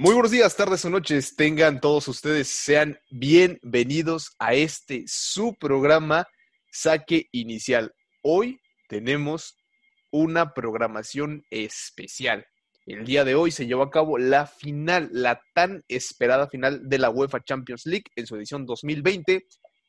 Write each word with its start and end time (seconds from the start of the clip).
Muy 0.00 0.14
buenos 0.14 0.30
días, 0.30 0.56
tardes 0.56 0.82
o 0.86 0.88
noches. 0.88 1.36
Tengan 1.36 1.78
todos 1.78 2.08
ustedes, 2.08 2.48
sean 2.48 2.98
bienvenidos 3.10 4.34
a 4.38 4.54
este 4.54 5.04
su 5.06 5.54
programa 5.60 6.26
Saque 6.72 7.28
Inicial. 7.32 7.92
Hoy 8.22 8.62
tenemos 8.88 9.58
una 10.10 10.54
programación 10.54 11.44
especial. 11.50 12.46
El 12.86 13.04
día 13.04 13.26
de 13.26 13.34
hoy 13.34 13.50
se 13.50 13.66
llevó 13.66 13.82
a 13.82 13.90
cabo 13.90 14.16
la 14.16 14.46
final, 14.46 15.10
la 15.12 15.42
tan 15.52 15.84
esperada 15.86 16.48
final 16.48 16.88
de 16.88 16.96
la 16.96 17.10
UEFA 17.10 17.44
Champions 17.44 17.84
League 17.84 18.06
en 18.16 18.26
su 18.26 18.36
edición 18.36 18.64
2020 18.64 19.44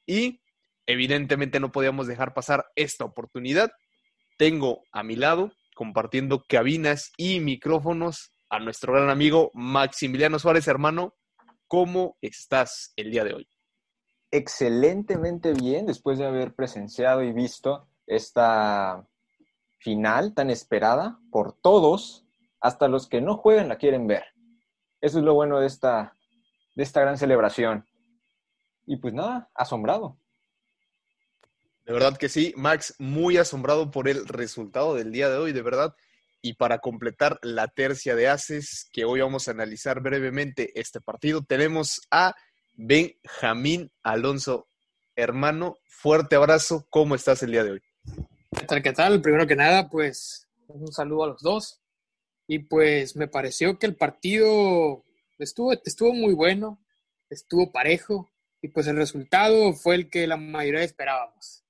y 0.06 0.42
evidentemente 0.88 1.62
no 1.62 1.72
podíamos 1.72 2.08
dejar 2.08 2.34
pasar 2.34 2.66
esta 2.76 3.06
oportunidad. 3.06 3.72
Tengo 4.38 4.84
a 4.92 5.04
mi 5.04 5.16
lado, 5.16 5.54
compartiendo 5.74 6.44
cabinas 6.50 7.14
y 7.16 7.40
micrófonos, 7.40 8.31
a 8.52 8.60
nuestro 8.60 8.94
gran 8.94 9.10
amigo 9.10 9.50
Maximiliano 9.54 10.38
Suárez, 10.38 10.68
hermano. 10.68 11.16
¿Cómo 11.68 12.18
estás 12.22 12.92
el 12.98 13.10
día 13.10 13.24
de 13.24 13.34
hoy? 13.34 13.48
Excelentemente 14.30 15.54
bien, 15.54 15.86
después 15.86 16.20
de 16.20 16.26
haber 16.26 16.54
presenciado 16.54 17.24
y 17.24 17.32
visto 17.32 17.88
esta 18.08 19.08
final 19.80 20.34
tan 20.34 20.50
esperada 20.50 21.18
por 21.32 21.54
todos, 21.54 22.26
hasta 22.60 22.90
los 22.90 23.08
que 23.08 23.22
no 23.22 23.38
juegan 23.38 23.70
la 23.70 23.78
quieren 23.78 24.06
ver. 24.06 24.26
Eso 25.00 25.20
es 25.20 25.24
lo 25.24 25.34
bueno 25.34 25.62
de 25.62 25.68
esta, 25.68 26.18
de 26.76 26.84
esta 26.84 27.00
gran 27.00 27.18
celebración. 27.18 27.88
Y 28.86 28.98
pues 28.98 29.14
nada, 29.14 29.50
asombrado. 29.56 30.18
De 31.86 31.94
verdad 31.94 32.18
que 32.18 32.28
sí, 32.28 32.54
Max, 32.58 32.96
muy 33.00 33.38
asombrado 33.38 33.92
por 33.92 34.10
el 34.10 34.28
resultado 34.28 34.94
del 34.94 35.14
día 35.14 35.30
de 35.30 35.38
hoy, 35.38 35.54
de 35.54 35.62
verdad. 35.62 35.96
Y 36.42 36.54
para 36.54 36.80
completar 36.80 37.40
la 37.44 37.68
tercia 37.68 38.16
de 38.16 38.28
haces, 38.28 38.90
que 38.92 39.06
hoy 39.06 39.22
vamos 39.22 39.48
a 39.48 39.52
analizar 39.52 40.02
brevemente 40.02 40.72
este 40.80 41.00
partido, 41.00 41.44
tenemos 41.44 42.02
a 42.10 42.34
Benjamín 42.74 43.92
Alonso. 44.02 44.68
Hermano, 45.16 45.78
fuerte 45.84 46.36
abrazo. 46.36 46.88
¿Cómo 46.90 47.16
estás 47.16 47.44
el 47.44 47.52
día 47.52 47.64
de 47.64 47.72
hoy? 47.72 47.82
¿Qué 48.58 48.66
tal? 48.66 48.82
¿Qué 48.82 48.94
tal? 48.94 49.22
Primero 49.22 49.46
que 49.46 49.56
nada, 49.56 49.88
pues 49.88 50.48
un 50.68 50.92
saludo 50.92 51.26
a 51.26 51.28
los 51.28 51.42
dos. 51.42 51.82
Y 52.48 52.60
pues 52.60 53.16
me 53.16 53.28
pareció 53.28 53.78
que 53.78 53.86
el 53.86 53.96
partido 53.96 55.06
estuvo, 55.38 55.74
estuvo 55.74 56.14
muy 56.14 56.34
bueno, 56.34 56.84
estuvo 57.30 57.72
parejo 57.72 58.30
y 58.62 58.70
pues 58.70 58.88
el 58.88 58.98
resultado 58.98 59.74
fue 59.74 59.96
el 59.96 60.10
que 60.10 60.28
la 60.28 60.38
mayoría 60.38 60.84
esperábamos. 60.84 61.64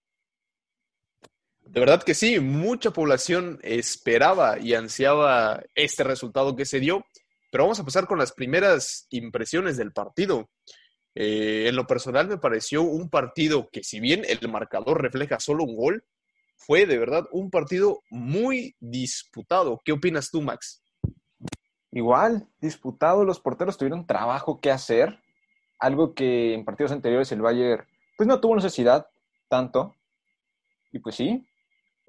De 1.71 1.79
verdad 1.79 2.03
que 2.03 2.13
sí, 2.13 2.37
mucha 2.41 2.91
población 2.91 3.57
esperaba 3.63 4.59
y 4.59 4.73
ansiaba 4.73 5.63
este 5.73 6.03
resultado 6.03 6.53
que 6.57 6.65
se 6.65 6.81
dio, 6.81 7.05
pero 7.49 7.63
vamos 7.63 7.79
a 7.79 7.85
pasar 7.85 8.07
con 8.07 8.19
las 8.19 8.33
primeras 8.33 9.07
impresiones 9.09 9.77
del 9.77 9.93
partido. 9.93 10.49
Eh, 11.15 11.67
en 11.69 11.77
lo 11.77 11.87
personal 11.87 12.27
me 12.27 12.37
pareció 12.37 12.81
un 12.81 13.09
partido 13.09 13.69
que 13.71 13.85
si 13.85 14.01
bien 14.01 14.23
el 14.27 14.49
marcador 14.49 15.01
refleja 15.01 15.39
solo 15.39 15.63
un 15.63 15.77
gol, 15.77 16.03
fue 16.57 16.85
de 16.85 16.97
verdad 16.97 17.23
un 17.31 17.49
partido 17.49 18.01
muy 18.09 18.75
disputado. 18.81 19.79
¿Qué 19.85 19.93
opinas 19.93 20.29
tú, 20.29 20.41
Max? 20.41 20.83
Igual, 21.89 22.49
disputado, 22.59 23.23
los 23.23 23.39
porteros 23.39 23.77
tuvieron 23.77 24.05
trabajo 24.05 24.59
que 24.59 24.71
hacer, 24.71 25.21
algo 25.79 26.15
que 26.15 26.53
en 26.53 26.65
partidos 26.65 26.91
anteriores 26.91 27.31
el 27.31 27.41
Bayern 27.41 27.87
pues 28.17 28.27
no 28.27 28.41
tuvo 28.41 28.57
necesidad 28.57 29.07
tanto. 29.47 29.95
Y 30.91 30.99
pues 30.99 31.15
sí, 31.15 31.47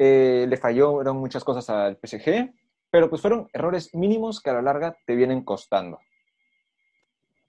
eh, 0.04 0.46
le 0.48 0.56
fallaron 0.56 1.16
muchas 1.16 1.44
cosas 1.44 1.70
al 1.70 1.96
PSG, 1.96 2.52
pero 2.90 3.08
pues 3.08 3.22
fueron 3.22 3.48
errores 3.52 3.94
mínimos 3.94 4.40
que 4.40 4.50
a 4.50 4.54
la 4.54 4.62
larga 4.62 4.96
te 5.06 5.14
vienen 5.14 5.44
costando. 5.44 6.00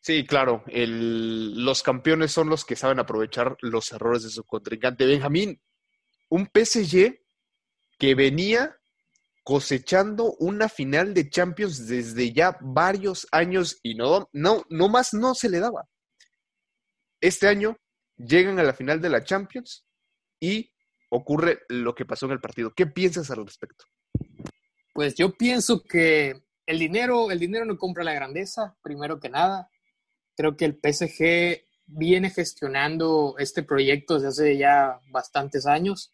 Sí, 0.01 0.23
claro, 0.23 0.63
los 0.67 1.81
campeones 1.81 2.31
son 2.31 2.49
los 2.49 2.63
que 2.63 2.75
saben 2.75 2.99
aprovechar 2.99 3.57
los 3.61 3.91
errores 3.91 4.21
de 4.21 4.29
su 4.29 4.43
contrincante. 4.43 5.07
Benjamín, 5.07 5.59
un 6.29 6.45
PSG 6.45 7.19
que 7.97 8.13
venía 8.13 8.77
cosechando 9.43 10.35
una 10.37 10.69
final 10.69 11.15
de 11.15 11.31
Champions 11.31 11.87
desde 11.87 12.33
ya 12.33 12.55
varios 12.61 13.27
años 13.31 13.79
y 13.81 13.95
no, 13.95 14.29
no, 14.31 14.63
no 14.69 14.89
más 14.89 15.15
no 15.15 15.33
se 15.33 15.49
le 15.49 15.59
daba. 15.59 15.89
Este 17.19 17.47
año 17.47 17.77
llegan 18.15 18.59
a 18.59 18.63
la 18.63 18.73
final 18.73 19.01
de 19.01 19.09
la 19.09 19.23
Champions 19.23 19.87
y 20.39 20.72
ocurre 21.13 21.59
lo 21.69 21.95
que 21.95 22.05
pasó 22.05 22.25
en 22.25 22.33
el 22.33 22.39
partido. 22.39 22.73
¿Qué 22.75 22.85
piensas 22.87 23.29
al 23.31 23.45
respecto? 23.45 23.85
Pues 24.93 25.15
yo 25.15 25.33
pienso 25.33 25.83
que 25.83 26.43
el 26.65 26.79
dinero, 26.79 27.31
el 27.31 27.39
dinero 27.39 27.65
no 27.65 27.77
compra 27.77 28.03
la 28.03 28.13
grandeza, 28.13 28.75
primero 28.81 29.19
que 29.19 29.29
nada. 29.29 29.69
Creo 30.35 30.55
que 30.55 30.65
el 30.65 30.79
PSG 30.81 31.65
viene 31.85 32.29
gestionando 32.29 33.35
este 33.37 33.63
proyecto 33.63 34.15
desde 34.15 34.27
hace 34.27 34.57
ya 34.57 34.99
bastantes 35.11 35.65
años 35.65 36.11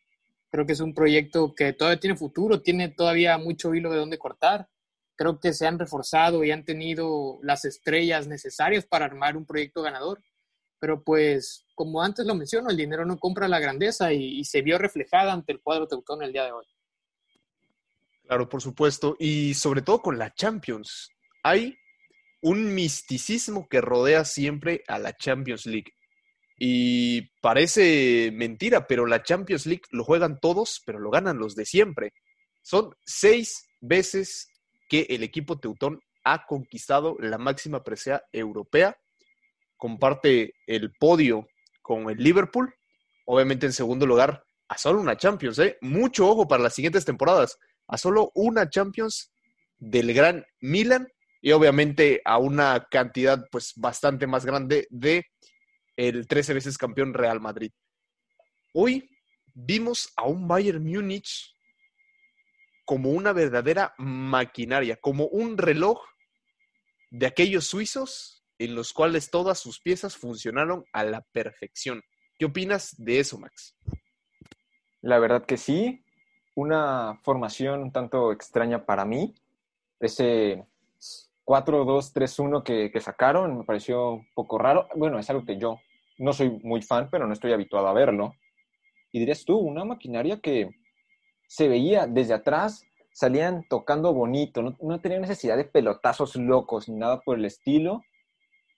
Creo 0.51 0.65
que 0.65 0.73
es 0.73 0.79
un 0.79 0.93
proyecto 0.93 1.53
que 1.53 1.73
todavía 1.73 1.99
tiene 1.99 2.17
futuro, 2.17 2.61
tiene 2.61 2.89
todavía 2.89 3.37
mucho 3.37 3.73
hilo 3.75 3.91
de 3.91 3.99
dónde 3.99 4.17
cortar. 4.17 4.67
Creo 5.15 5.39
que 5.39 5.53
se 5.53 5.67
han 5.67 5.77
reforzado 5.77 6.43
y 6.43 6.51
han 6.51 6.65
tenido 6.65 7.39
las 7.43 7.65
estrellas 7.65 8.27
necesarias 8.27 8.85
para 8.85 9.05
armar 9.05 9.37
un 9.37 9.45
proyecto 9.45 9.83
ganador. 9.83 10.23
Pero 10.79 11.03
pues, 11.03 11.65
como 11.75 12.01
antes 12.01 12.25
lo 12.25 12.35
menciono, 12.35 12.69
el 12.69 12.77
dinero 12.77 13.05
no 13.05 13.17
compra 13.17 13.47
la 13.47 13.59
grandeza 13.59 14.13
y, 14.13 14.43
se 14.45 14.61
vio 14.61 14.77
reflejada 14.77 15.33
ante 15.33 15.51
el 15.51 15.61
cuadro 15.61 15.87
teutón 15.87 16.23
el 16.23 16.31
día 16.31 16.45
de 16.45 16.51
hoy. 16.51 16.65
Claro, 18.25 18.47
por 18.47 18.61
supuesto. 18.61 19.15
Y 19.19 19.53
sobre 19.55 19.81
todo 19.81 20.01
con 20.01 20.17
la 20.17 20.33
Champions. 20.33 21.09
Hay 21.43 21.77
un 22.41 22.73
misticismo 22.73 23.67
que 23.67 23.81
rodea 23.81 24.23
siempre 24.23 24.83
a 24.87 24.99
la 24.99 25.15
Champions 25.15 25.65
League. 25.65 25.93
Y 26.57 27.21
parece 27.41 28.31
mentira, 28.33 28.85
pero 28.87 29.05
la 29.05 29.23
Champions 29.23 29.65
League 29.65 29.83
lo 29.91 30.03
juegan 30.03 30.39
todos, 30.39 30.81
pero 30.85 30.99
lo 30.99 31.09
ganan 31.09 31.37
los 31.37 31.55
de 31.55 31.65
siempre. 31.65 32.13
Son 32.61 32.93
seis 33.05 33.69
veces 33.79 34.49
que 34.89 35.07
el 35.09 35.23
equipo 35.23 35.59
teutón 35.59 36.01
ha 36.23 36.45
conquistado 36.45 37.15
la 37.19 37.37
máxima 37.37 37.83
presea 37.83 38.23
europea. 38.31 38.97
Comparte 39.79 40.55
el 40.67 40.91
podio 40.91 41.47
con 41.81 42.09
el 42.09 42.17
Liverpool. 42.17 42.75
Obviamente 43.25 43.65
en 43.65 43.71
segundo 43.71 44.05
lugar, 44.05 44.43
a 44.67 44.77
solo 44.77 44.99
una 44.99 45.15
Champions. 45.15 45.57
¿eh? 45.59 45.77
Mucho 45.79 46.27
ojo 46.27 46.47
para 46.47 46.61
las 46.61 46.75
siguientes 46.75 47.05
temporadas. 47.05 47.57
A 47.87 47.97
solo 47.97 48.29
una 48.35 48.69
Champions 48.69 49.31
del 49.77 50.13
gran 50.13 50.45
Milan 50.59 51.07
y 51.41 51.53
obviamente 51.53 52.21
a 52.25 52.37
una 52.39 52.87
cantidad 52.91 53.47
pues 53.49 53.71
bastante 53.77 54.27
más 54.27 54.45
grande 54.45 54.85
de 54.89 55.25
el 55.95 56.27
13 56.27 56.55
veces 56.55 56.77
campeón 56.77 57.13
Real 57.13 57.39
Madrid. 57.39 57.71
Hoy 58.73 59.09
vimos 59.53 60.11
a 60.17 60.23
un 60.23 60.45
Bayern 60.45 60.83
Múnich 60.83 61.55
como 62.83 63.11
una 63.11 63.31
verdadera 63.31 63.93
maquinaria, 63.97 64.97
como 64.97 65.27
un 65.27 65.57
reloj 65.57 66.01
de 67.11 67.27
aquellos 67.27 67.65
suizos 67.65 68.38
en 68.59 68.75
los 68.75 68.93
cuales 68.93 69.31
todas 69.31 69.57
sus 69.57 69.79
piezas 69.79 70.17
funcionaron 70.17 70.85
a 70.93 71.03
la 71.03 71.21
perfección. 71.31 72.03
¿Qué 72.37 72.45
opinas 72.45 72.93
de 72.97 73.19
eso, 73.19 73.39
Max? 73.39 73.75
La 75.01 75.17
verdad 75.17 75.45
que 75.45 75.57
sí, 75.57 76.03
una 76.55 77.19
formación 77.23 77.81
un 77.81 77.91
tanto 77.91 78.31
extraña 78.31 78.85
para 78.85 79.05
mí. 79.05 79.33
Ese 79.99 80.65
4-2-3-1 81.45 82.63
que, 82.63 82.91
que 82.91 82.99
sacaron 82.99 83.59
me 83.59 83.63
pareció 83.63 84.11
un 84.11 84.27
poco 84.33 84.57
raro. 84.57 84.87
Bueno, 84.95 85.17
es 85.19 85.29
algo 85.29 85.45
que 85.45 85.57
yo 85.57 85.79
no 86.17 86.33
soy 86.33 86.49
muy 86.63 86.81
fan, 86.81 87.09
pero 87.09 87.25
no 87.25 87.33
estoy 87.33 87.53
habituado 87.53 87.87
a 87.87 87.93
verlo. 87.93 88.35
Y 89.11 89.19
dirías 89.19 89.45
tú, 89.45 89.57
una 89.57 89.85
maquinaria 89.85 90.39
que 90.41 90.69
se 91.47 91.67
veía 91.67 92.05
desde 92.07 92.33
atrás, 92.33 92.83
salían 93.11 93.65
tocando 93.69 94.13
bonito, 94.13 94.61
no, 94.61 94.77
no 94.81 95.01
tenía 95.01 95.19
necesidad 95.19 95.57
de 95.57 95.65
pelotazos 95.65 96.35
locos 96.35 96.87
ni 96.87 96.95
nada 96.95 97.21
por 97.21 97.37
el 97.37 97.45
estilo. 97.45 98.03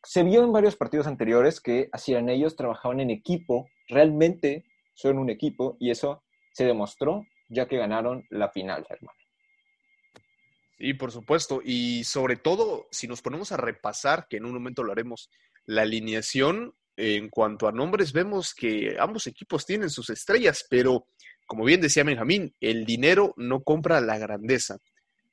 Se 0.03 0.23
vio 0.23 0.43
en 0.43 0.51
varios 0.51 0.75
partidos 0.75 1.07
anteriores 1.07 1.61
que 1.61 1.89
hacían 1.91 2.29
ellos, 2.29 2.55
trabajaban 2.55 2.99
en 2.99 3.11
equipo, 3.11 3.69
realmente 3.87 4.65
son 4.93 5.17
un 5.17 5.29
equipo 5.29 5.77
y 5.79 5.91
eso 5.91 6.23
se 6.53 6.65
demostró 6.65 7.25
ya 7.49 7.67
que 7.67 7.77
ganaron 7.77 8.25
la 8.29 8.49
final, 8.49 8.85
hermano. 8.89 9.17
Sí, 10.77 10.93
por 10.93 11.11
supuesto. 11.11 11.61
Y 11.63 12.03
sobre 12.05 12.37
todo, 12.37 12.87
si 12.91 13.07
nos 13.07 13.21
ponemos 13.21 13.51
a 13.51 13.57
repasar, 13.57 14.27
que 14.27 14.37
en 14.37 14.45
un 14.45 14.53
momento 14.53 14.83
lo 14.83 14.91
haremos, 14.91 15.29
la 15.65 15.83
alineación 15.83 16.73
en 16.97 17.29
cuanto 17.29 17.67
a 17.67 17.71
nombres, 17.71 18.13
vemos 18.13 18.53
que 18.53 18.95
ambos 18.99 19.27
equipos 19.27 19.65
tienen 19.65 19.89
sus 19.89 20.09
estrellas, 20.09 20.65
pero 20.69 21.05
como 21.45 21.65
bien 21.65 21.81
decía 21.81 22.03
Benjamín, 22.03 22.55
el 22.61 22.85
dinero 22.85 23.33
no 23.37 23.63
compra 23.63 24.01
la 24.01 24.17
grandeza. 24.17 24.77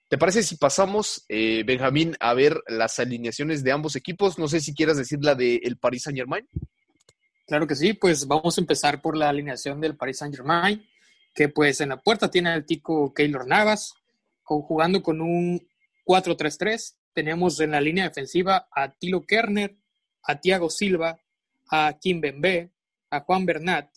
¿Te 0.08 0.16
parece 0.16 0.42
si 0.42 0.56
pasamos, 0.56 1.24
eh, 1.28 1.62
Benjamín, 1.66 2.16
a 2.18 2.32
ver 2.32 2.62
las 2.66 2.98
alineaciones 2.98 3.62
de 3.62 3.72
ambos 3.72 3.94
equipos? 3.94 4.38
No 4.38 4.48
sé 4.48 4.60
si 4.60 4.74
quieras 4.74 4.96
decir 4.96 5.18
la 5.22 5.34
del 5.34 5.76
Paris 5.78 6.04
Saint 6.04 6.18
Germain. 6.18 6.48
Claro 7.46 7.66
que 7.66 7.76
sí, 7.76 7.92
pues 7.92 8.26
vamos 8.26 8.56
a 8.56 8.60
empezar 8.62 9.02
por 9.02 9.16
la 9.16 9.28
alineación 9.28 9.80
del 9.80 9.96
Paris 9.96 10.18
Saint 10.18 10.34
Germain, 10.34 10.82
que 11.34 11.50
pues 11.50 11.82
en 11.82 11.90
la 11.90 12.00
puerta 12.00 12.30
tiene 12.30 12.50
al 12.50 12.64
tico 12.64 13.12
Keylor 13.12 13.46
Navas, 13.46 13.92
jugando 14.42 15.02
con 15.02 15.20
un 15.20 15.60
4-3-3, 16.06 16.96
tenemos 17.12 17.60
en 17.60 17.72
la 17.72 17.80
línea 17.80 18.04
defensiva 18.04 18.68
a 18.74 18.94
Tilo 18.94 19.26
Kerner, 19.26 19.76
a 20.22 20.40
Thiago 20.40 20.70
Silva, 20.70 21.20
a 21.70 21.98
Kim 22.00 22.20
Bembe, 22.20 22.72
a 23.10 23.20
Juan 23.20 23.44
Bernat. 23.44 23.90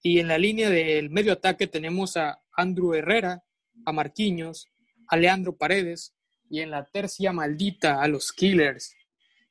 Y 0.00 0.20
en 0.20 0.28
la 0.28 0.38
línea 0.38 0.70
del 0.70 1.10
medio 1.10 1.32
ataque 1.32 1.66
tenemos 1.66 2.16
a 2.16 2.40
Andrew 2.52 2.94
Herrera, 2.94 3.42
a 3.84 3.92
Marquinhos, 3.92 4.68
Leandro 5.16 5.56
Paredes. 5.56 6.14
Y 6.48 6.60
en 6.60 6.70
la 6.70 6.84
tercia 6.84 7.32
maldita 7.32 8.02
a 8.02 8.08
los 8.08 8.32
Killers 8.32 8.94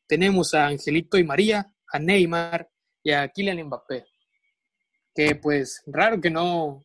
tenemos 0.09 0.53
a 0.56 0.67
Angelito 0.67 1.17
y 1.17 1.23
María, 1.23 1.71
a 1.91 2.00
Neymar 2.00 2.67
y 3.03 3.11
a 3.11 3.27
Kylian 3.29 3.63
Mbappé. 3.63 4.06
Que 5.13 5.35
pues 5.35 5.83
raro 5.85 6.19
que 6.19 6.29
no, 6.31 6.83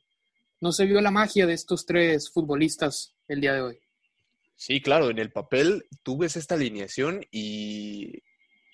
no 0.61 0.73
se 0.73 0.85
vio 0.85 1.01
la 1.01 1.11
magia 1.11 1.47
de 1.47 1.55
estos 1.55 1.87
tres 1.87 2.31
futbolistas 2.31 3.15
el 3.27 3.41
día 3.41 3.55
de 3.55 3.63
hoy. 3.63 3.79
Sí, 4.57 4.81
claro, 4.81 5.11
en 5.11 5.19
el 5.19 5.33
papel 5.33 5.85
tú 6.03 6.19
ves 6.19 6.37
esta 6.37 6.55
alineación 6.55 7.25
y, 7.31 8.23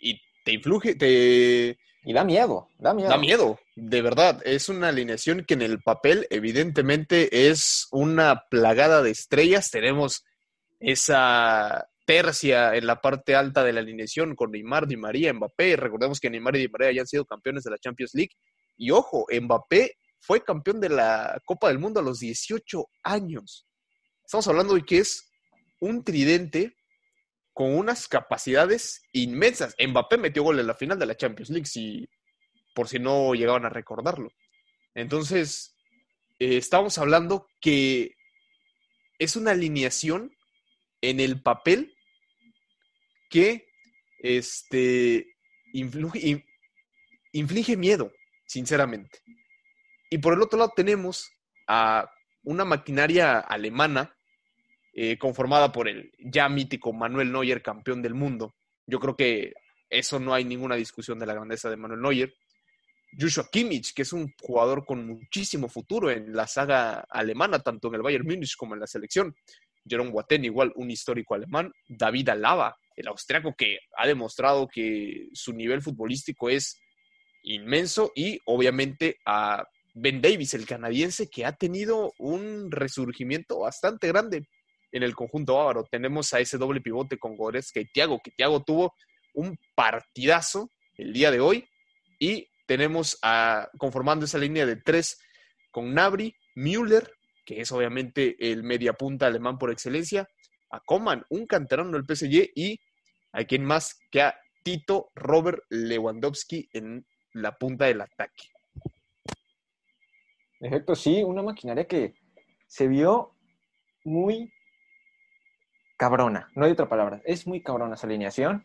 y 0.01 0.21
te 0.45 0.53
influye, 0.53 0.95
te... 0.95 1.79
Y 2.03 2.13
da 2.15 2.25
miedo, 2.25 2.69
da 2.79 2.95
miedo. 2.95 3.11
Da 3.11 3.19
miedo, 3.19 3.59
de 3.77 4.01
verdad. 4.01 4.41
Es 4.47 4.69
una 4.69 4.89
alineación 4.89 5.45
que 5.45 5.55
en 5.55 5.63
el 5.63 5.81
papel 5.83 6.27
evidentemente 6.31 7.49
es 7.51 7.89
una 7.91 8.45
plagada 8.49 9.03
de 9.03 9.11
estrellas. 9.11 9.71
Tenemos 9.71 10.25
esa 10.79 11.87
tercia 12.07 12.75
en 12.75 12.87
la 12.87 13.01
parte 13.01 13.35
alta 13.35 13.63
de 13.63 13.73
la 13.75 13.81
alineación 13.81 14.35
con 14.35 14.51
Neymar, 14.51 14.87
Di 14.87 14.97
María, 14.97 15.33
Mbappé. 15.33 15.77
Recordemos 15.77 16.19
que 16.21 16.31
Neymar 16.31 16.57
y 16.57 16.61
Di 16.61 16.69
María 16.69 16.93
ya 16.93 17.01
han 17.03 17.07
sido 17.07 17.27
campeones 17.27 17.65
de 17.65 17.71
la 17.71 17.79
Champions 17.79 18.15
League. 18.15 18.33
Y 18.79 18.91
ojo, 18.91 19.27
Mbappé 19.31 19.93
fue 20.21 20.43
campeón 20.43 20.81
de 20.81 20.89
la 20.89 21.39
Copa 21.45 21.69
del 21.69 21.79
Mundo 21.79 22.01
a 22.01 22.03
los 22.03 22.19
18 22.19 22.87
años. 23.05 23.67
Estamos 24.25 24.49
hablando 24.49 24.75
de 24.75 24.83
que 24.83 24.99
es 24.99 25.31
un 25.81 26.03
tridente 26.03 26.77
con 27.53 27.77
unas 27.77 28.09
capacidades 28.09 29.03
inmensas. 29.13 29.75
Mbappé 29.79 30.19
metió 30.19 30.43
gol 30.43 30.61
en 30.61 30.67
la 30.67 30.75
final 30.75 30.99
de 30.99 31.07
la 31.07 31.17
Champions 31.17 31.51
League, 31.51 31.67
si, 31.67 32.09
por 32.75 32.89
si 32.89 32.99
no 32.99 33.35
llegaban 33.35 33.65
a 33.65 33.71
recordarlo. 33.71 34.31
Entonces, 34.95 35.77
eh, 36.39 36.57
estamos 36.57 36.99
hablando 36.99 37.49
que 37.61 38.17
es 39.19 39.37
una 39.37 39.53
alineación 39.53 40.35
en 41.03 41.21
el 41.21 41.43
papel 41.43 41.95
que 43.29 43.69
este, 44.19 45.35
influye, 45.73 46.45
inflige 47.33 47.77
miedo, 47.77 48.13
sinceramente. 48.47 49.21
Y 50.11 50.19
por 50.19 50.35
el 50.35 50.43
otro 50.43 50.59
lado 50.59 50.73
tenemos 50.75 51.31
a 51.67 52.11
una 52.43 52.65
maquinaria 52.65 53.39
alemana 53.39 54.17
eh, 54.93 55.17
conformada 55.19 55.71
por 55.71 55.89
el 55.89 56.13
ya 56.19 56.49
mítico 56.49 56.93
Manuel 56.93 57.31
Neuer, 57.33 57.63
campeón 57.63 58.03
del 58.03 58.15
mundo. 58.15 58.55
Yo 58.87 58.99
creo 58.99 59.17
que 59.17 59.53
eso 59.89 60.19
no 60.19 60.35
hay 60.35 60.45
ninguna 60.45 60.75
discusión 60.75 61.19
de 61.19 61.27
la 61.27 61.35
grandeza 61.35 61.71
de 61.71 61.77
Manuel 61.77 62.01
Neuer. 62.01 62.35
Joshua 63.19 63.49
Kimmich, 63.51 63.93
que 63.93 64.03
es 64.03 64.13
un 64.13 64.33
jugador 64.41 64.85
con 64.85 65.07
muchísimo 65.07 65.69
futuro 65.69 66.11
en 66.11 66.33
la 66.33 66.47
saga 66.47 67.05
alemana, 67.09 67.59
tanto 67.61 67.89
en 67.89 67.95
el 67.95 68.03
Bayern 68.03 68.25
Múnich 68.25 68.57
como 68.57 68.75
en 68.75 68.81
la 68.81 68.87
selección. 68.87 69.35
Jerome 69.85 70.11
Boateng, 70.11 70.45
igual 70.45 70.73
un 70.77 70.91
histórico 70.91 71.35
alemán. 71.35 71.73
David 71.89 72.29
Alaba, 72.29 72.77
el 72.95 73.09
austriaco 73.09 73.55
que 73.57 73.79
ha 73.97 74.07
demostrado 74.07 74.69
que 74.69 75.29
su 75.33 75.53
nivel 75.53 75.83
futbolístico 75.83 76.51
es 76.51 76.79
inmenso 77.43 78.13
y 78.15 78.39
obviamente 78.45 79.17
a 79.25 79.65
Ben 79.95 80.21
Davis, 80.21 80.55
el 80.55 80.67
canadiense, 80.67 81.29
que 81.29 81.45
ha 81.45 81.53
tenido 81.53 82.13
un 82.19 82.71
resurgimiento 82.71 83.61
bastante 83.61 84.07
grande 84.09 84.47
en 84.93 85.03
el 85.03 85.15
conjunto 85.15 85.55
bávaro. 85.55 85.85
Tenemos 85.91 86.33
a 86.33 86.41
ese 86.41 86.59
doble 86.59 86.81
pivote 86.81 87.19
con 87.19 87.37
Goretzka 87.37 87.81
y 87.81 87.87
Thiago, 87.87 88.21
que 88.23 88.31
Thiago 88.31 88.63
tuvo 88.63 88.95
un 89.35 89.59
partidazo 89.75 90.71
el 90.97 91.13
día 91.13 91.31
de 91.31 91.41
hoy. 91.41 91.69
Y 92.19 92.49
tenemos 92.67 93.19
a, 93.23 93.69
conformando 93.79 94.25
esa 94.25 94.39
línea 94.39 94.67
de 94.67 94.77
tres 94.77 95.21
con 95.71 95.95
Nabri, 95.95 96.35
Müller, 96.55 97.11
que 97.45 97.61
es 97.61 97.73
obviamente 97.73 98.37
el 98.39 98.63
mediapunta 98.63 99.27
alemán 99.27 99.59
por 99.59 99.71
excelencia, 99.71 100.29
a 100.71 100.81
Coman, 100.81 101.25
un 101.31 101.47
canterano 101.47 101.93
del 101.93 102.05
PSG, 102.05 102.51
y 102.55 102.81
a 103.33 103.45
quien 103.45 103.65
más 103.65 103.99
que 104.11 104.23
a 104.23 104.39
Tito 104.63 105.11
Robert 105.15 105.63
Lewandowski 105.71 106.69
en 106.73 107.07
la 107.33 107.57
punta 107.57 107.87
del 107.87 108.03
ataque. 108.03 108.45
Perfecto, 110.59 110.95
sí, 110.95 111.23
una 111.23 111.43
maquinaria 111.43 111.87
que 111.87 112.15
se 112.67 112.87
vio 112.87 113.35
muy 114.05 114.53
cabrona, 116.01 116.51
no 116.55 116.65
hay 116.65 116.73
otra 116.73 116.89
palabra, 116.89 117.21
es 117.27 117.47
muy 117.47 117.63
cabrona 117.63 117.95
esa 117.95 118.07
alineación. 118.07 118.65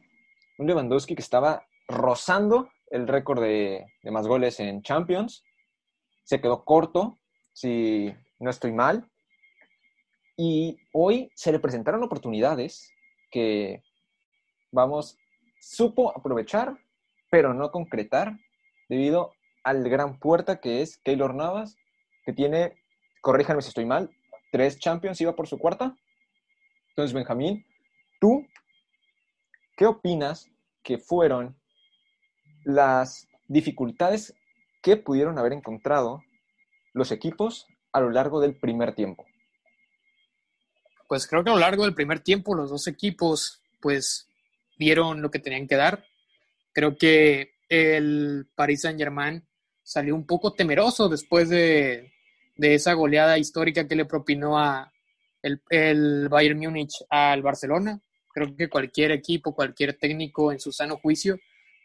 Un 0.58 0.68
Lewandowski 0.68 1.16
que 1.16 1.22
estaba 1.22 1.68
rozando 1.86 2.70
el 2.90 3.10
récord 3.10 3.42
de, 3.42 3.86
más 4.04 4.26
goles 4.26 4.58
en 4.62 4.82
Champions, 4.84 5.44
se 6.24 6.40
quedó 6.40 6.64
corto, 6.64 7.20
si 7.52 8.16
no 8.40 8.50
estoy 8.50 8.72
mal, 8.72 9.12
y 10.38 10.78
hoy 10.94 11.30
se 11.36 11.52
le 11.52 11.60
presentaron 11.60 12.02
oportunidades 12.04 12.90
que, 13.30 13.84
vamos, 14.72 15.18
supo 15.60 16.18
aprovechar, 16.18 16.78
pero 17.30 17.54
no 17.54 17.70
concretar, 17.70 18.40
debido 18.88 19.34
al 19.66 19.90
gran 19.90 20.20
puerta 20.20 20.62
que 20.62 20.82
es 20.82 21.00
Keylor 21.00 21.36
Navas, 21.36 21.76
que 22.26 22.32
tiene, 22.32 22.78
corríjanme 23.20 23.62
si 23.62 23.68
estoy 23.68 23.86
mal, 23.86 24.10
tres 24.54 24.80
Champions, 24.80 25.20
iba 25.20 25.36
por 25.36 25.48
su 25.48 25.60
cuarta. 25.60 25.98
Entonces, 26.96 27.14
Benjamín, 27.14 27.66
¿tú 28.22 28.48
qué 29.76 29.86
opinas 29.86 30.50
que 30.82 30.98
fueron 30.98 31.58
las 32.64 33.28
dificultades 33.50 34.34
que 34.82 34.96
pudieron 34.96 35.38
haber 35.38 35.52
encontrado 35.52 36.24
los 36.94 37.12
equipos 37.12 37.68
a 37.92 38.00
lo 38.00 38.12
largo 38.12 38.40
del 38.40 38.56
primer 38.56 38.96
tiempo? 38.96 39.26
Pues 41.10 41.28
creo 41.28 41.44
que 41.44 41.50
a 41.50 41.54
lo 41.54 41.60
largo 41.60 41.84
del 41.84 41.94
primer 41.94 42.22
tiempo 42.22 42.56
los 42.56 42.70
dos 42.70 42.88
equipos 42.88 43.62
pues 43.82 44.30
dieron 44.78 45.22
lo 45.22 45.30
que 45.30 45.40
tenían 45.40 45.68
que 45.68 45.76
dar. 45.76 46.06
Creo 46.72 46.98
que 46.98 47.56
el 47.68 48.48
Paris 48.56 48.84
Saint-Germain 48.84 49.46
salió 49.84 50.16
un 50.16 50.26
poco 50.26 50.54
temeroso 50.54 51.10
después 51.10 51.50
de, 51.50 52.14
de 52.56 52.76
esa 52.76 52.94
goleada 52.94 53.38
histórica 53.38 53.86
que 53.86 53.98
le 53.98 54.06
propinó 54.06 54.58
a, 54.58 54.94
el, 55.70 56.28
Bayern 56.30 56.60
Múnich 56.60 57.04
al 57.10 57.42
Barcelona. 57.42 58.00
Creo 58.34 58.56
que 58.56 58.70
cualquier 58.70 59.12
equipo, 59.12 59.54
cualquier 59.54 59.98
técnico 59.98 60.52
en 60.52 60.60
su 60.60 60.72
sano 60.72 60.98
juicio, 60.98 61.38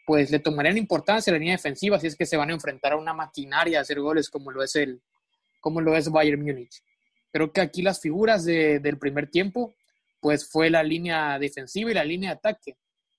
pues 0.05 0.31
le 0.31 0.39
tomarían 0.39 0.77
importancia 0.77 1.31
a 1.31 1.33
la 1.33 1.39
línea 1.39 1.55
defensiva 1.55 1.99
si 1.99 2.07
es 2.07 2.15
que 2.15 2.25
se 2.25 2.37
van 2.37 2.49
a 2.49 2.53
enfrentar 2.53 2.93
a 2.93 2.97
una 2.97 3.13
maquinaria 3.13 3.79
a 3.79 3.81
hacer 3.81 3.99
goles 3.99 4.29
como 4.29 4.51
lo 4.51 4.63
es 4.63 4.75
el 4.75 5.01
como 5.59 5.79
lo 5.79 5.95
es 5.95 6.09
Bayern 6.09 6.41
Múnich. 6.41 6.81
Creo 7.31 7.53
que 7.53 7.61
aquí 7.61 7.83
las 7.83 8.01
figuras 8.01 8.43
del 8.43 8.97
primer 8.97 9.29
tiempo, 9.29 9.75
pues 10.19 10.49
fue 10.49 10.71
la 10.71 10.81
línea 10.81 11.37
defensiva 11.37 11.91
y 11.91 11.93
la 11.93 12.03
línea 12.03 12.31
de 12.31 12.37
ataque, 12.37 12.77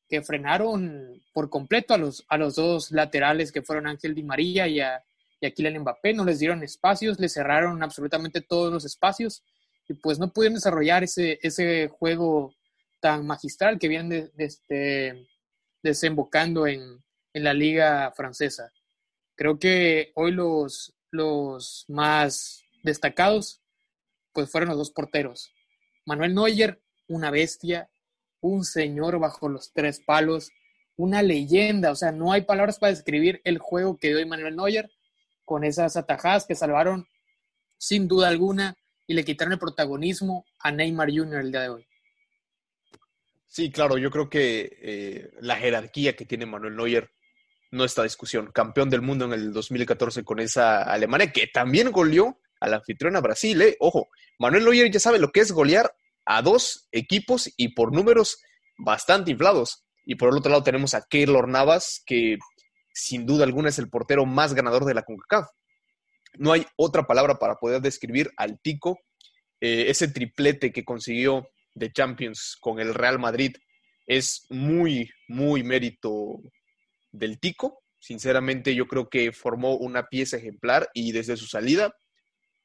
que 0.09 0.23
frenaron 0.23 1.23
por 1.33 1.49
completo 1.49 1.95
a 1.95 1.99
los, 1.99 2.25
a 2.29 2.37
los 2.37 2.57
dos 2.57 2.91
laterales 2.91 3.53
que 3.53 3.63
fueron 3.63 3.87
Ángel 3.87 4.15
Di 4.15 4.25
María 4.25 4.67
y 4.67 4.81
a, 4.81 5.03
y 5.41 5.47
a 5.47 5.53
Kylian 5.53 5.79
Mbappé, 5.79 6.13
no 6.15 6.25
les 6.25 6.41
dieron 6.41 6.65
espacios, 6.65 7.21
les 7.21 7.33
cerraron 7.33 7.81
absolutamente 7.83 8.41
todos 8.41 8.73
los 8.73 8.85
espacios 8.85 9.45
y 9.89 9.95
pues 9.95 10.19
no 10.19 10.33
pudieron 10.33 10.55
desarrollar 10.55 11.05
ese, 11.05 11.39
ese 11.43 11.89
juego 11.89 12.55
tan 13.01 13.27
magistral 13.27 13.79
que 13.79 13.89
vienen 13.89 14.09
de, 14.09 14.45
este, 14.45 15.27
desembocando 15.83 16.67
en, 16.67 17.03
en, 17.33 17.45
la 17.45 17.53
liga 17.53 18.13
francesa. 18.13 18.73
Creo 19.35 19.59
que 19.59 20.13
hoy 20.15 20.33
los, 20.33 20.95
los 21.11 21.85
más 21.89 22.63
destacados 22.85 23.61
pues 24.33 24.51
fueron 24.51 24.71
los 24.71 24.79
dos 24.79 24.91
porteros. 24.93 25.53
Manuel 26.07 26.35
Neuer, 26.35 26.81
una 27.09 27.31
bestia, 27.31 27.91
un 28.41 28.65
señor 28.65 29.19
bajo 29.19 29.49
los 29.49 29.73
tres 29.73 30.01
palos, 30.01 30.51
una 30.97 31.23
leyenda, 31.23 31.91
o 31.91 31.97
sea, 31.97 32.13
no 32.13 32.33
hay 32.33 32.43
palabras 32.43 32.79
para 32.79 32.93
describir 32.93 33.41
el 33.45 33.59
juego 33.59 33.99
que 33.99 34.09
dio 34.15 34.27
Manuel 34.27 34.57
Neuer 34.57 34.91
con 35.45 35.65
esas 35.65 35.97
atajadas 35.97 36.47
que 36.47 36.55
salvaron 36.55 37.07
sin 37.79 38.07
duda 38.07 38.29
alguna 38.29 38.77
y 39.13 39.15
le 39.15 39.25
quitaron 39.27 39.53
el 39.53 39.59
protagonismo 39.59 40.47
a 40.59 40.73
Neymar 40.73 41.11
Jr. 41.11 41.41
el 41.41 41.53
día 41.53 41.61
de 41.61 41.69
hoy. 41.69 41.87
Sí, 43.47 43.71
claro, 43.71 43.99
yo 43.99 44.11
creo 44.11 44.31
que 44.31 44.79
eh, 44.81 45.31
la 45.41 45.57
jerarquía 45.57 46.17
que 46.17 46.25
tiene 46.25 46.47
Manuel 46.47 46.77
Neuer 46.77 47.11
no 47.71 47.85
está 47.85 48.05
discusión. 48.05 48.51
Campeón 48.53 48.89
del 48.89 49.03
mundo 49.03 49.27
en 49.27 49.35
el 49.35 49.53
2014 49.53 50.25
con 50.25 50.41
esa 50.41 50.83
Alemania 50.83 51.31
que 51.31 51.47
también 51.47 51.91
goleó 51.91 52.41
a 52.59 52.69
la 52.69 52.77
anfitriona 52.77 53.21
Brasil. 53.21 53.61
¿eh? 53.61 53.77
Ojo, 53.81 54.09
Manuel 54.39 54.65
Neuer 54.65 54.91
ya 54.91 54.99
sabe 54.99 55.19
lo 55.19 55.31
que 55.31 55.41
es 55.41 55.53
golear 55.53 55.95
a 56.25 56.41
dos 56.41 56.89
equipos 56.91 57.53
y 57.59 57.75
por 57.75 57.95
números 57.95 58.39
bastante 58.79 59.31
inflados. 59.31 59.85
Y 60.07 60.15
por 60.15 60.31
el 60.31 60.39
otro 60.39 60.51
lado 60.51 60.63
tenemos 60.63 60.95
a 60.95 61.03
Keylor 61.07 61.49
Navas, 61.49 62.03
que 62.07 62.39
sin 62.95 63.27
duda 63.27 63.45
alguna 63.45 63.69
es 63.69 63.79
el 63.79 63.91
portero 63.91 64.25
más 64.25 64.55
ganador 64.55 64.87
de 64.87 64.95
la 64.95 65.03
CONCACAF. 65.03 65.49
No 66.39 66.53
hay 66.53 66.67
otra 66.77 67.07
palabra 67.07 67.39
para 67.39 67.57
poder 67.57 67.81
describir 67.83 68.31
al 68.37 68.59
Tico, 68.61 68.99
eh, 69.65 69.89
ese 69.91 70.09
triplete 70.09 70.73
que 70.73 70.85
consiguió 70.85 71.49
de 71.73 71.93
Champions 71.93 72.57
con 72.61 72.81
el 72.81 72.95
Real 72.95 73.21
Madrid 73.21 73.55
es 74.09 74.45
muy, 74.51 75.09
muy 75.29 75.63
mérito 75.63 76.41
del 77.13 77.39
Tico. 77.39 77.85
Sinceramente, 78.01 78.75
yo 78.75 78.89
creo 78.89 79.09
que 79.09 79.31
formó 79.31 79.77
una 79.77 80.09
pieza 80.09 80.37
ejemplar 80.37 80.91
y 80.95 81.13
desde 81.13 81.37
su 81.37 81.47
salida 81.47 81.95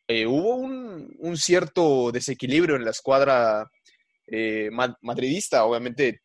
eh, 0.08 0.26
hubo 0.26 0.56
un, 0.56 1.38
cierto 1.38 2.12
desequilibrio 2.12 2.76
en 2.76 2.86
la 2.86 2.90
escuadra 2.90 3.70
eh, 4.26 4.72
madridista. 5.02 5.66
Obviamente, 5.66 6.22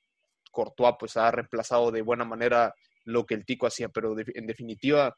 Courtois 0.51 0.95
pues, 0.99 1.19
ha 1.19 1.31
reemplazado 1.31 1.91
de 1.91 2.01
buena 2.01 2.25
manera 2.25 2.75
lo 3.05 3.27
que 3.27 3.35
el 3.35 3.45
Tico 3.45 3.67
hacía, 3.67 3.91
pero 3.91 4.17
en 4.19 4.47
definitiva, 4.47 5.15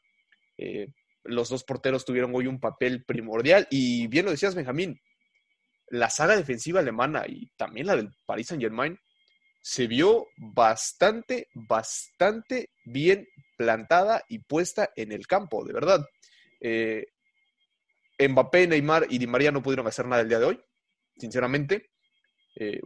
los 1.25 1.49
dos 1.49 1.63
porteros 1.63 2.05
tuvieron 2.05 2.33
hoy 2.33 2.47
un 2.47 2.59
papel 2.59 3.03
primordial. 3.03 3.67
Y 3.69 4.07
bien 4.07 4.25
lo 4.25 4.31
decías, 4.31 4.55
Benjamín, 4.55 4.99
la 5.89 6.09
saga 6.09 6.35
defensiva 6.35 6.79
alemana 6.79 7.23
y 7.27 7.49
también 7.57 7.87
la 7.87 7.95
del 7.95 8.09
Paris 8.25 8.47
Saint-Germain 8.47 8.97
se 9.61 9.87
vio 9.87 10.27
bastante, 10.37 11.49
bastante 11.53 12.69
bien 12.85 13.27
plantada 13.57 14.23
y 14.29 14.39
puesta 14.39 14.91
en 14.95 15.11
el 15.11 15.25
campo, 15.25 15.65
de 15.65 15.73
verdad. 15.73 16.05
Eh, 16.61 17.07
Mbappé, 18.19 18.67
Neymar 18.67 19.07
y 19.09 19.17
Di 19.17 19.27
María 19.27 19.51
no 19.51 19.63
pudieron 19.63 19.87
hacer 19.87 20.05
nada 20.05 20.21
el 20.21 20.29
día 20.29 20.39
de 20.39 20.45
hoy, 20.45 20.61
sinceramente. 21.17 21.89
Eh, 22.55 22.79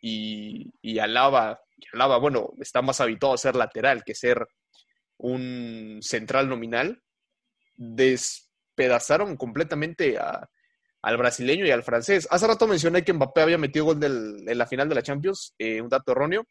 y, 0.00 0.72
y 0.80 0.98
Alaba, 0.98 1.60
Alaba, 1.92 2.18
bueno, 2.18 2.52
está 2.60 2.82
más 2.82 3.00
habituado 3.00 3.34
a 3.34 3.38
ser 3.38 3.56
lateral 3.56 4.04
que 4.04 4.14
ser 4.14 4.46
un 5.18 5.98
central 6.02 6.48
nominal. 6.48 7.02
Despedazaron 7.74 9.36
completamente 9.36 10.18
al 10.18 11.16
brasileño 11.16 11.66
y 11.66 11.70
al 11.70 11.82
francés. 11.82 12.28
Hace 12.30 12.46
rato 12.46 12.66
mencioné 12.66 13.04
que 13.04 13.12
Mbappé 13.12 13.42
había 13.42 13.58
metido 13.58 13.86
gol 13.86 14.02
en 14.02 14.58
la 14.58 14.66
final 14.66 14.88
de 14.88 14.94
la 14.94 15.02
Champions, 15.02 15.54
eh, 15.58 15.80
un 15.80 15.88
dato 15.88 16.12
erróneo. 16.12 16.46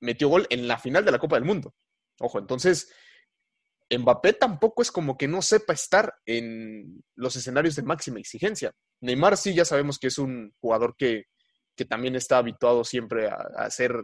Metió 0.00 0.28
gol 0.28 0.46
en 0.50 0.68
la 0.68 0.78
final 0.78 1.04
de 1.04 1.12
la 1.12 1.18
Copa 1.18 1.36
del 1.36 1.44
Mundo. 1.44 1.74
Ojo, 2.18 2.38
entonces 2.38 2.90
Mbappé 3.90 4.32
tampoco 4.32 4.82
es 4.82 4.90
como 4.90 5.16
que 5.16 5.28
no 5.28 5.42
sepa 5.42 5.72
estar 5.72 6.14
en 6.24 7.04
los 7.14 7.36
escenarios 7.36 7.76
de 7.76 7.82
máxima 7.82 8.18
exigencia. 8.18 8.72
Neymar 9.00 9.36
sí 9.36 9.54
ya 9.54 9.64
sabemos 9.64 9.98
que 9.98 10.08
es 10.08 10.18
un 10.18 10.52
jugador 10.60 10.96
que, 10.96 11.24
también 11.88 12.16
está 12.16 12.38
habituado 12.38 12.84
siempre 12.84 13.28
a, 13.28 13.70
ser 13.70 13.94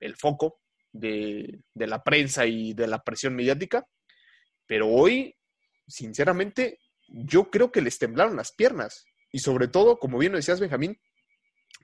el 0.00 0.16
foco 0.16 0.60
de, 0.92 1.60
la 1.74 2.02
prensa 2.02 2.46
y 2.46 2.74
de 2.74 2.86
la 2.86 3.02
presión 3.02 3.34
mediática, 3.34 3.86
pero 4.66 4.88
hoy, 4.88 5.34
sinceramente, 5.86 6.78
yo 7.08 7.50
creo 7.50 7.72
que 7.72 7.82
les 7.82 7.98
temblaron 7.98 8.36
las 8.36 8.52
piernas. 8.52 9.04
Y 9.32 9.40
sobre 9.40 9.68
todo, 9.68 9.98
como 9.98 10.18
bien 10.18 10.32
lo 10.32 10.38
decías, 10.38 10.60
Benjamín, 10.60 10.98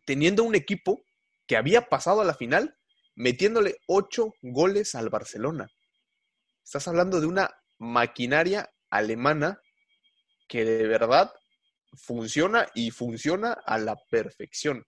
teniendo 0.05 0.43
un 0.45 0.55
equipo 0.55 1.05
que 1.47 1.57
había 1.57 1.89
pasado 1.89 2.21
a 2.21 2.25
la 2.25 2.35
final 2.35 2.77
metiéndole 3.15 3.77
ocho 3.87 4.35
goles 4.41 4.95
al 4.95 5.11
Barcelona. 5.11 5.69
Estás 6.65 6.89
hablando 6.89 7.21
de 7.21 7.27
una 7.27 7.51
maquinaria 7.79 8.71
alemana 8.91 9.61
que 10.49 10.65
de 10.65 10.87
verdad 10.87 11.33
funciona 11.95 12.69
y 12.75 12.91
funciona 12.91 13.53
a 13.53 13.79
la 13.79 13.97
perfección. 14.11 14.85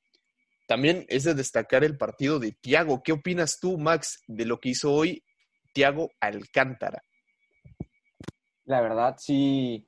También 0.66 1.04
es 1.08 1.24
de 1.24 1.34
destacar 1.34 1.84
el 1.84 1.98
partido 1.98 2.38
de 2.38 2.52
Tiago. 2.52 3.02
¿Qué 3.02 3.12
opinas 3.12 3.58
tú, 3.60 3.76
Max, 3.76 4.22
de 4.26 4.46
lo 4.46 4.58
que 4.58 4.70
hizo 4.70 4.92
hoy 4.92 5.22
Tiago 5.74 6.10
Alcántara? 6.20 7.02
La 8.64 8.80
verdad, 8.80 9.16
sí, 9.18 9.86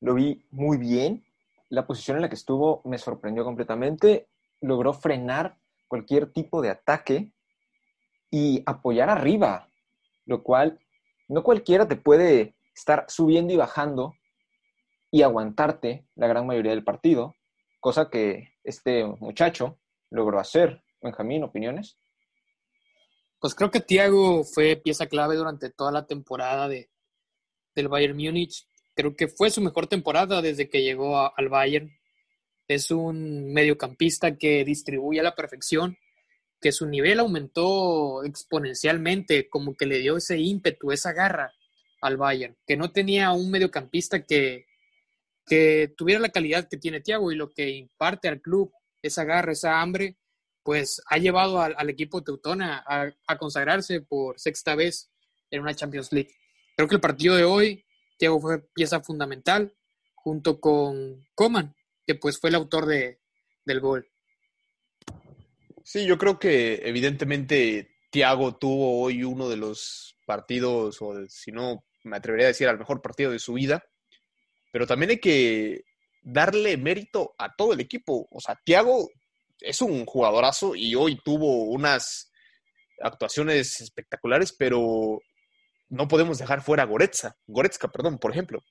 lo 0.00 0.14
vi 0.14 0.46
muy 0.50 0.78
bien. 0.78 1.24
La 1.68 1.86
posición 1.86 2.16
en 2.16 2.22
la 2.22 2.28
que 2.28 2.34
estuvo 2.34 2.80
me 2.84 2.98
sorprendió 2.98 3.44
completamente. 3.44 4.28
Logró 4.60 4.92
frenar 4.92 5.58
cualquier 5.88 6.32
tipo 6.32 6.62
de 6.62 6.70
ataque 6.70 7.32
y 8.30 8.62
apoyar 8.66 9.10
arriba, 9.10 9.68
lo 10.24 10.42
cual 10.42 10.80
no 11.28 11.42
cualquiera 11.42 11.86
te 11.86 11.96
puede 11.96 12.54
estar 12.74 13.04
subiendo 13.08 13.52
y 13.52 13.56
bajando 13.56 14.14
y 15.10 15.22
aguantarte 15.22 16.08
la 16.16 16.26
gran 16.26 16.46
mayoría 16.46 16.72
del 16.72 16.82
partido, 16.82 17.34
cosa 17.78 18.10
que 18.10 18.54
este 18.64 19.04
muchacho 19.04 19.78
logró 20.10 20.40
hacer. 20.40 20.82
Benjamín, 21.00 21.44
¿opiniones? 21.44 21.98
Pues 23.38 23.54
creo 23.54 23.70
que 23.70 23.80
Thiago 23.80 24.42
fue 24.42 24.76
pieza 24.76 25.06
clave 25.06 25.36
durante 25.36 25.70
toda 25.70 25.92
la 25.92 26.06
temporada 26.06 26.66
de, 26.66 26.90
del 27.74 27.88
Bayern 27.88 28.16
Múnich. 28.16 28.66
Creo 28.94 29.16
que 29.16 29.28
fue 29.28 29.50
su 29.50 29.60
mejor 29.60 29.86
temporada 29.86 30.40
desde 30.40 30.68
que 30.68 30.82
llegó 30.82 31.36
al 31.36 31.48
Bayern. 31.48 31.90
Es 32.68 32.90
un 32.90 33.52
mediocampista 33.52 34.36
que 34.36 34.64
distribuye 34.64 35.20
a 35.20 35.24
la 35.24 35.34
perfección 35.34 35.96
que 36.64 36.72
su 36.72 36.86
nivel 36.86 37.20
aumentó 37.20 38.24
exponencialmente, 38.24 39.50
como 39.50 39.76
que 39.76 39.84
le 39.84 39.98
dio 39.98 40.16
ese 40.16 40.38
ímpetu, 40.38 40.92
esa 40.92 41.12
garra 41.12 41.52
al 42.00 42.16
Bayern, 42.16 42.56
que 42.66 42.76
no 42.76 42.90
tenía 42.90 43.32
un 43.32 43.50
mediocampista 43.50 44.24
que, 44.24 44.64
que 45.44 45.92
tuviera 45.94 46.20
la 46.20 46.30
calidad 46.30 46.66
que 46.66 46.78
tiene 46.78 47.02
Thiago 47.02 47.30
y 47.30 47.36
lo 47.36 47.52
que 47.52 47.68
imparte 47.68 48.28
al 48.28 48.40
club, 48.40 48.72
esa 49.02 49.24
garra, 49.24 49.52
esa 49.52 49.82
hambre, 49.82 50.16
pues 50.62 51.02
ha 51.06 51.18
llevado 51.18 51.60
al, 51.60 51.90
equipo 51.90 52.24
teutona 52.24 52.82
a, 52.86 53.10
a, 53.26 53.38
consagrarse 53.38 54.00
por 54.00 54.40
sexta 54.40 54.74
vez 54.74 55.10
en 55.50 55.60
una 55.60 55.74
Champions 55.74 56.12
League. 56.12 56.34
Creo 56.76 56.88
que 56.88 56.96
el 56.96 57.00
partido 57.00 57.36
de 57.36 57.44
hoy, 57.44 57.84
Thiago 58.18 58.40
fue 58.40 58.62
pieza 58.74 59.00
fundamental 59.00 59.74
junto 60.14 60.60
con 60.60 61.24
Coman, 61.34 61.74
que 62.06 62.14
pues 62.14 62.38
fue 62.40 62.50
el 62.50 62.56
autor 62.56 62.86
de, 62.86 63.20
del 63.64 63.80
gol. 63.80 64.08
Sí, 65.84 66.06
yo 66.06 66.16
creo 66.18 66.38
que 66.38 66.80
evidentemente 66.84 67.90
Thiago 68.10 68.56
tuvo 68.56 69.02
hoy 69.02 69.22
uno 69.22 69.48
de 69.48 69.56
los 69.56 70.16
partidos, 70.26 71.00
o 71.02 71.26
si 71.28 71.52
no, 71.52 71.84
me 72.04 72.16
atrevería 72.16 72.46
a 72.46 72.48
decir 72.48 72.68
al 72.68 72.78
mejor 72.78 73.02
partido 73.02 73.30
de 73.30 73.38
su 73.38 73.52
vida, 73.54 73.84
pero 74.72 74.86
también 74.86 75.10
hay 75.10 75.18
que 75.18 75.84
darle 76.22 76.76
mérito 76.76 77.34
a 77.38 77.54
todo 77.54 77.74
el 77.74 77.80
equipo. 77.80 78.26
O 78.30 78.40
sea, 78.40 78.58
Thiago 78.64 79.10
es 79.60 79.80
un 79.82 80.04
jugadorazo 80.06 80.74
y 80.74 80.94
hoy 80.94 81.20
tuvo 81.22 81.64
unas 81.64 82.30
actuaciones 83.00 83.80
espectaculares, 83.80 84.52
pero 84.52 85.20
no 85.88 86.08
podemos 86.08 86.38
dejar 86.38 86.62
fuera 86.62 86.82
a 86.82 86.86
Goretzka, 86.86 87.36
Goretzka, 87.46 87.88
perdón, 87.88 88.18
por 88.18 88.30
ejemplo, 88.30 88.62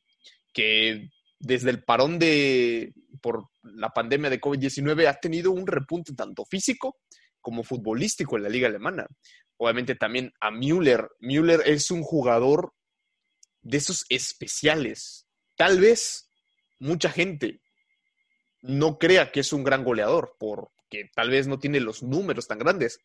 que 0.53 1.09
desde 1.39 1.69
el 1.69 1.83
parón 1.83 2.19
de 2.19 2.93
por 3.21 3.49
la 3.63 3.89
pandemia 3.89 4.29
de 4.29 4.41
COVID-19 4.41 5.07
ha 5.07 5.19
tenido 5.19 5.51
un 5.51 5.67
repunte 5.67 6.13
tanto 6.13 6.45
físico 6.45 6.97
como 7.41 7.63
futbolístico 7.63 8.37
en 8.37 8.43
la 8.43 8.49
liga 8.49 8.67
alemana. 8.67 9.05
Obviamente 9.57 9.95
también 9.95 10.33
a 10.39 10.51
Müller. 10.51 11.09
Müller 11.19 11.61
es 11.65 11.91
un 11.91 12.01
jugador 12.01 12.73
de 13.61 13.77
esos 13.77 14.05
especiales. 14.09 15.27
Tal 15.55 15.79
vez 15.79 16.29
mucha 16.79 17.09
gente 17.09 17.61
no 18.61 18.97
crea 18.97 19.31
que 19.31 19.41
es 19.41 19.53
un 19.53 19.63
gran 19.63 19.83
goleador, 19.83 20.35
porque 20.39 21.09
tal 21.13 21.29
vez 21.29 21.47
no 21.47 21.59
tiene 21.59 21.79
los 21.79 22.03
números 22.03 22.47
tan 22.47 22.59
grandes, 22.59 22.99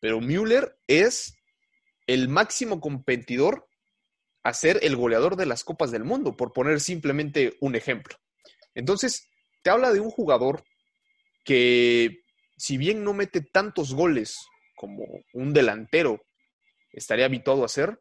pero 0.00 0.20
Müller 0.20 0.76
es 0.86 1.36
el 2.06 2.28
máximo 2.28 2.80
competidor 2.80 3.68
a 4.42 4.52
ser 4.52 4.78
el 4.82 4.96
goleador 4.96 5.36
de 5.36 5.46
las 5.46 5.64
Copas 5.64 5.90
del 5.90 6.04
Mundo, 6.04 6.36
por 6.36 6.52
poner 6.52 6.80
simplemente 6.80 7.56
un 7.60 7.74
ejemplo. 7.74 8.16
Entonces, 8.74 9.28
te 9.62 9.70
habla 9.70 9.92
de 9.92 10.00
un 10.00 10.10
jugador 10.10 10.64
que, 11.44 12.22
si 12.56 12.76
bien 12.76 13.04
no 13.04 13.14
mete 13.14 13.40
tantos 13.40 13.94
goles 13.94 14.38
como 14.76 15.04
un 15.32 15.52
delantero 15.52 16.20
estaría 16.92 17.24
habituado 17.24 17.62
a 17.62 17.66
hacer, 17.66 17.98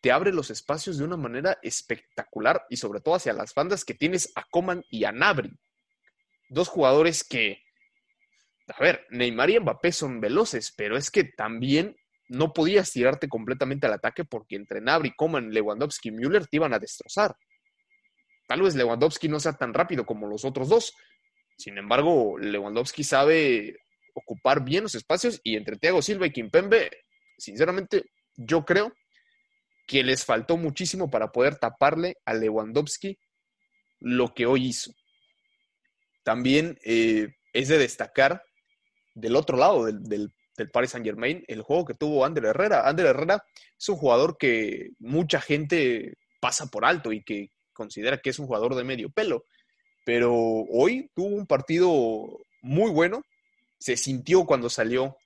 te 0.00 0.10
abre 0.10 0.32
los 0.32 0.50
espacios 0.50 0.98
de 0.98 1.04
una 1.04 1.16
manera 1.16 1.58
espectacular 1.62 2.66
y 2.68 2.76
sobre 2.76 3.00
todo 3.00 3.14
hacia 3.14 3.32
las 3.32 3.54
bandas 3.54 3.84
que 3.84 3.94
tienes 3.94 4.32
a 4.34 4.44
Coman 4.50 4.84
y 4.90 5.04
a 5.04 5.12
Nabri. 5.12 5.52
Dos 6.48 6.68
jugadores 6.68 7.24
que, 7.24 7.62
a 8.68 8.82
ver, 8.82 9.06
Neymar 9.10 9.50
y 9.50 9.60
Mbappé 9.60 9.92
son 9.92 10.20
veloces, 10.20 10.72
pero 10.76 10.96
es 10.96 11.10
que 11.10 11.24
también 11.24 11.96
no 12.32 12.54
podías 12.54 12.90
tirarte 12.90 13.28
completamente 13.28 13.86
al 13.86 13.92
ataque 13.92 14.24
porque 14.24 14.56
entre 14.56 14.80
Nabri, 14.80 15.12
Coman, 15.14 15.50
Lewandowski 15.50 16.08
y 16.08 16.12
Müller 16.12 16.46
te 16.46 16.56
iban 16.56 16.72
a 16.72 16.78
destrozar. 16.78 17.36
Tal 18.48 18.62
vez 18.62 18.74
Lewandowski 18.74 19.28
no 19.28 19.38
sea 19.38 19.52
tan 19.52 19.74
rápido 19.74 20.06
como 20.06 20.26
los 20.26 20.44
otros 20.46 20.70
dos. 20.70 20.94
Sin 21.58 21.76
embargo, 21.76 22.38
Lewandowski 22.38 23.04
sabe 23.04 23.76
ocupar 24.14 24.64
bien 24.64 24.84
los 24.84 24.94
espacios 24.94 25.40
y 25.44 25.56
entre 25.56 25.76
Thiago 25.76 26.00
Silva 26.00 26.26
y 26.26 26.32
Kimpembe, 26.32 26.90
sinceramente, 27.36 28.04
yo 28.34 28.64
creo 28.64 28.94
que 29.86 30.02
les 30.02 30.24
faltó 30.24 30.56
muchísimo 30.56 31.10
para 31.10 31.32
poder 31.32 31.56
taparle 31.56 32.16
a 32.24 32.32
Lewandowski 32.32 33.18
lo 34.00 34.32
que 34.32 34.46
hoy 34.46 34.68
hizo. 34.68 34.92
También 36.24 36.78
eh, 36.82 37.28
es 37.52 37.68
de 37.68 37.76
destacar 37.76 38.42
del 39.14 39.36
otro 39.36 39.58
lado 39.58 39.84
del, 39.84 40.02
del 40.02 40.32
del 40.62 40.70
Paris 40.70 40.90
Saint 40.90 41.04
Germain, 41.04 41.44
el 41.48 41.62
juego 41.62 41.84
que 41.84 41.94
tuvo 41.94 42.24
Ander 42.24 42.44
Herrera. 42.46 42.88
Ander 42.88 43.06
Herrera 43.06 43.44
es 43.78 43.88
un 43.88 43.96
jugador 43.96 44.36
que 44.38 44.90
mucha 45.00 45.40
gente 45.40 46.14
pasa 46.40 46.66
por 46.66 46.84
alto 46.84 47.12
y 47.12 47.22
que 47.22 47.50
considera 47.72 48.18
que 48.18 48.30
es 48.30 48.38
un 48.38 48.46
jugador 48.46 48.74
de 48.74 48.84
medio 48.84 49.10
pelo, 49.10 49.44
pero 50.04 50.32
hoy 50.34 51.10
tuvo 51.14 51.28
un 51.28 51.46
partido 51.46 51.90
muy 52.60 52.90
bueno, 52.90 53.22
se 53.78 53.96
sintió 53.96 54.44
cuando 54.44 54.70
salió 54.70 55.16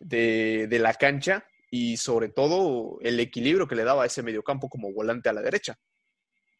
de, 0.00 0.68
la 0.70 0.94
cancha 0.94 1.44
y 1.70 1.96
sobre 1.96 2.28
todo 2.28 2.98
el 3.02 3.20
equilibrio 3.20 3.66
que 3.66 3.76
le 3.76 3.84
daba 3.84 4.04
a 4.04 4.06
ese 4.06 4.22
mediocampo 4.22 4.68
como 4.68 4.92
volante 4.92 5.28
a 5.28 5.32
la 5.32 5.42
derecha. 5.42 5.78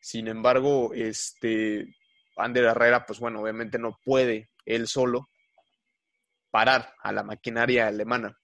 Sin 0.00 0.28
embargo, 0.28 0.92
este 0.94 1.94
Ander 2.36 2.64
Herrera, 2.64 3.06
pues 3.06 3.20
bueno, 3.20 3.40
obviamente 3.40 3.78
no 3.78 3.98
puede 4.04 4.50
él 4.64 4.86
solo 4.86 5.28
parar 6.52 6.94
a 7.02 7.10
la 7.10 7.24
maquinaria 7.24 7.88
alemana. 7.88 8.38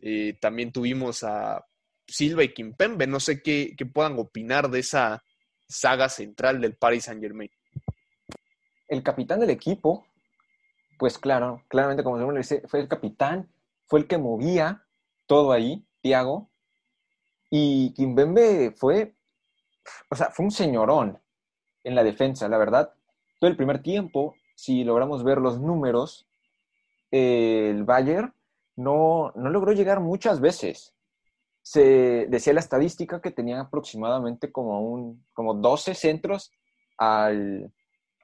Eh, 0.00 0.36
también 0.40 0.72
tuvimos 0.72 1.22
a 1.22 1.64
Silva 2.08 2.42
y 2.42 2.52
Kimpembe, 2.52 3.06
no 3.06 3.20
sé 3.20 3.42
qué, 3.42 3.74
qué, 3.76 3.86
puedan 3.86 4.18
opinar 4.18 4.70
de 4.70 4.80
esa 4.80 5.22
saga 5.68 6.08
central 6.08 6.60
del 6.60 6.74
Paris 6.76 7.04
Saint 7.04 7.22
Germain. 7.22 7.50
El 8.88 9.02
capitán 9.02 9.40
del 9.40 9.50
equipo, 9.50 10.06
pues 10.98 11.18
claro, 11.18 11.62
claramente 11.68 12.02
como 12.02 12.18
se 12.18 12.38
dice, 12.38 12.62
fue 12.68 12.80
el 12.80 12.88
capitán, 12.88 13.52
fue 13.86 14.00
el 14.00 14.06
que 14.08 14.18
movía 14.18 14.84
todo 15.26 15.52
ahí, 15.52 15.86
Thiago, 16.00 16.50
y 17.50 17.92
Kimpembe 17.92 18.72
fue, 18.72 19.14
o 20.08 20.16
sea, 20.16 20.30
fue 20.30 20.46
un 20.46 20.50
señorón 20.50 21.20
en 21.84 21.94
la 21.94 22.02
defensa, 22.02 22.48
la 22.48 22.56
verdad. 22.56 22.94
Todo 23.38 23.50
el 23.50 23.56
primer 23.56 23.82
tiempo, 23.82 24.34
si 24.54 24.84
logramos 24.84 25.22
ver 25.22 25.38
los 25.38 25.60
números, 25.60 26.26
el 27.12 27.84
Bayern 27.84 28.34
no, 28.74 29.32
no 29.36 29.50
logró 29.50 29.72
llegar 29.72 30.00
muchas 30.00 30.40
veces. 30.40 30.94
Se 31.62 32.26
decía 32.28 32.54
la 32.54 32.60
estadística 32.60 33.20
que 33.20 33.30
tenía 33.30 33.60
aproximadamente 33.60 34.50
como, 34.50 34.80
un, 34.80 35.24
como 35.32 35.54
12 35.54 35.94
centros 35.94 36.50
al, 36.98 37.72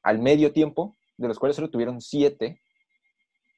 al 0.03 0.19
medio 0.19 0.53
tiempo, 0.53 0.97
de 1.17 1.29
los 1.29 1.39
cuales 1.39 1.55
solo 1.55 1.71
tuvieron 1.71 2.01
7, 2.01 2.61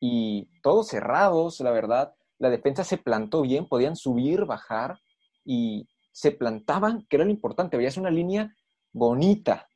y 0.00 0.48
todos 0.62 0.88
cerrados, 0.88 1.60
la 1.60 1.70
verdad. 1.70 2.14
La 2.38 2.50
defensa 2.50 2.84
se 2.84 2.96
plantó 2.96 3.42
bien, 3.42 3.68
podían 3.68 3.96
subir, 3.96 4.46
bajar, 4.46 4.98
y 5.44 5.88
se 6.12 6.32
plantaban, 6.32 7.06
que 7.08 7.16
era 7.16 7.24
lo 7.24 7.30
importante, 7.30 7.76
veías 7.76 7.96
una 7.96 8.10
línea 8.10 8.54
bonita 8.92 9.68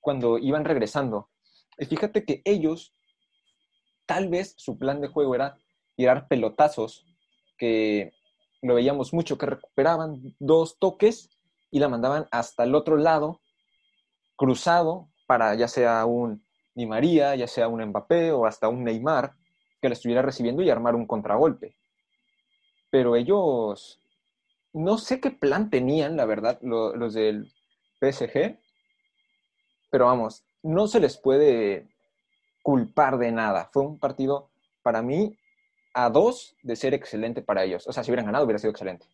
cuando 0.00 0.38
iban 0.38 0.64
regresando. 0.64 1.30
Y 1.78 1.86
fíjate 1.86 2.24
que 2.24 2.42
ellos, 2.44 2.94
tal 4.12 4.28
vez 4.28 4.52
su 4.58 4.76
plan 4.76 5.00
de 5.00 5.08
juego 5.08 5.34
era 5.34 5.56
tirar 5.96 6.28
pelotazos, 6.28 7.06
que 7.56 8.12
lo 8.60 8.74
veíamos 8.74 9.14
mucho, 9.14 9.38
que 9.38 9.46
recuperaban 9.46 10.34
dos 10.38 10.78
toques 10.78 11.30
y 11.70 11.78
la 11.78 11.88
mandaban 11.88 12.28
hasta 12.30 12.64
el 12.64 12.74
otro 12.74 12.98
lado, 12.98 13.40
cruzado, 14.36 15.08
para 15.26 15.54
ya 15.54 15.66
sea 15.66 16.04
un 16.04 16.44
Di 16.74 16.84
María, 16.84 17.34
ya 17.36 17.46
sea 17.46 17.68
un 17.68 17.82
Mbappé 17.86 18.32
o 18.32 18.44
hasta 18.44 18.68
un 18.68 18.84
Neymar, 18.84 19.32
que 19.80 19.88
la 19.88 19.94
estuviera 19.94 20.20
recibiendo 20.20 20.62
y 20.62 20.68
armar 20.68 20.94
un 20.94 21.06
contragolpe. 21.06 21.74
Pero 22.90 23.16
ellos, 23.16 23.98
no 24.74 24.98
sé 24.98 25.20
qué 25.20 25.30
plan 25.30 25.70
tenían, 25.70 26.18
la 26.18 26.26
verdad, 26.26 26.58
los 26.60 27.14
del 27.14 27.50
PSG, 27.98 28.58
pero 29.90 30.04
vamos, 30.04 30.44
no 30.62 30.86
se 30.86 31.00
les 31.00 31.16
puede 31.16 31.91
culpar 32.62 33.18
de 33.18 33.32
nada. 33.32 33.68
Fue 33.72 33.82
un 33.82 33.98
partido, 33.98 34.50
para 34.82 35.02
mí, 35.02 35.36
a 35.94 36.08
dos 36.10 36.56
de 36.62 36.76
ser 36.76 36.94
excelente 36.94 37.42
para 37.42 37.64
ellos. 37.64 37.86
O 37.86 37.92
sea, 37.92 38.02
si 38.02 38.10
hubieran 38.10 38.26
ganado, 38.26 38.44
hubiera 38.44 38.58
sido 38.58 38.70
excelente. 38.70 39.06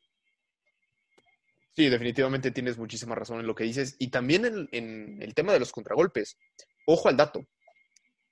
Sí, 1.75 1.89
definitivamente 1.89 2.51
tienes 2.51 2.77
muchísima 2.77 3.15
razón 3.15 3.41
en 3.41 3.47
lo 3.47 3.55
que 3.55 3.65
dices. 3.65 3.97
Y 3.99 4.09
también 4.09 4.45
en, 4.45 4.69
en 4.73 5.23
el 5.23 5.35
tema 5.35 5.53
de 5.53 5.61
los 5.61 5.73
contragolpes. 5.73 6.37
Ojo 6.87 7.09
al 7.09 7.17
dato. 7.17 7.47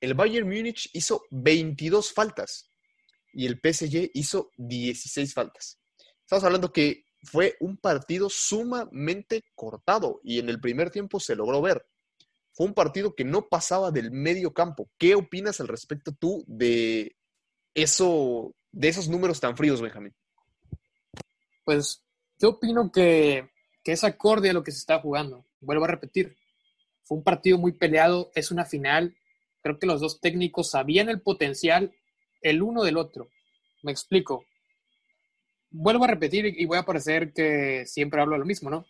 El 0.00 0.14
Bayern 0.14 0.48
Múnich 0.48 0.90
hizo 0.92 1.22
22 1.30 2.12
faltas 2.12 2.70
y 3.32 3.46
el 3.46 3.60
PSG 3.62 4.10
hizo 4.14 4.50
16 4.56 5.32
faltas. 5.32 5.78
Estamos 6.22 6.44
hablando 6.44 6.72
que 6.72 7.04
fue 7.22 7.56
un 7.60 7.76
partido 7.76 8.28
sumamente 8.30 9.44
cortado 9.54 10.20
y 10.22 10.38
en 10.38 10.48
el 10.48 10.60
primer 10.60 10.90
tiempo 10.90 11.20
se 11.20 11.36
logró 11.36 11.60
ver. 11.60 11.86
Fue 12.56 12.66
un 12.66 12.72
partido 12.72 13.14
que 13.14 13.24
no 13.24 13.48
pasaba 13.50 13.90
del 13.90 14.10
medio 14.10 14.54
campo. 14.54 14.88
¿Qué 14.96 15.14
opinas 15.14 15.60
al 15.60 15.68
respecto 15.68 16.12
tú 16.18 16.42
de 16.46 17.14
eso, 17.74 18.54
de 18.72 18.88
esos 18.88 19.10
números 19.10 19.40
tan 19.40 19.58
fríos, 19.58 19.82
Benjamín? 19.82 20.14
Pues 21.66 22.02
yo 22.40 22.48
opino 22.50 22.90
que, 22.90 23.50
que 23.84 23.92
es 23.92 24.04
acorde 24.04 24.48
a 24.48 24.52
lo 24.54 24.62
que 24.62 24.70
se 24.70 24.78
está 24.78 24.98
jugando. 25.00 25.44
Vuelvo 25.60 25.84
a 25.84 25.88
repetir. 25.88 26.34
Fue 27.04 27.18
un 27.18 27.24
partido 27.24 27.58
muy 27.58 27.72
peleado, 27.72 28.32
es 28.34 28.50
una 28.50 28.64
final. 28.64 29.14
Creo 29.62 29.78
que 29.78 29.86
los 29.86 30.00
dos 30.00 30.18
técnicos 30.22 30.70
sabían 30.70 31.10
el 31.10 31.20
potencial 31.20 31.94
el 32.40 32.62
uno 32.62 32.84
del 32.84 32.96
otro. 32.96 33.28
Me 33.82 33.92
explico. 33.92 34.46
Vuelvo 35.70 36.04
a 36.04 36.08
repetir 36.08 36.46
y 36.46 36.64
voy 36.64 36.78
a 36.78 36.86
parecer 36.86 37.34
que 37.34 37.84
siempre 37.84 38.22
hablo 38.22 38.38
lo 38.38 38.46
mismo, 38.46 38.70
¿no? 38.70 38.86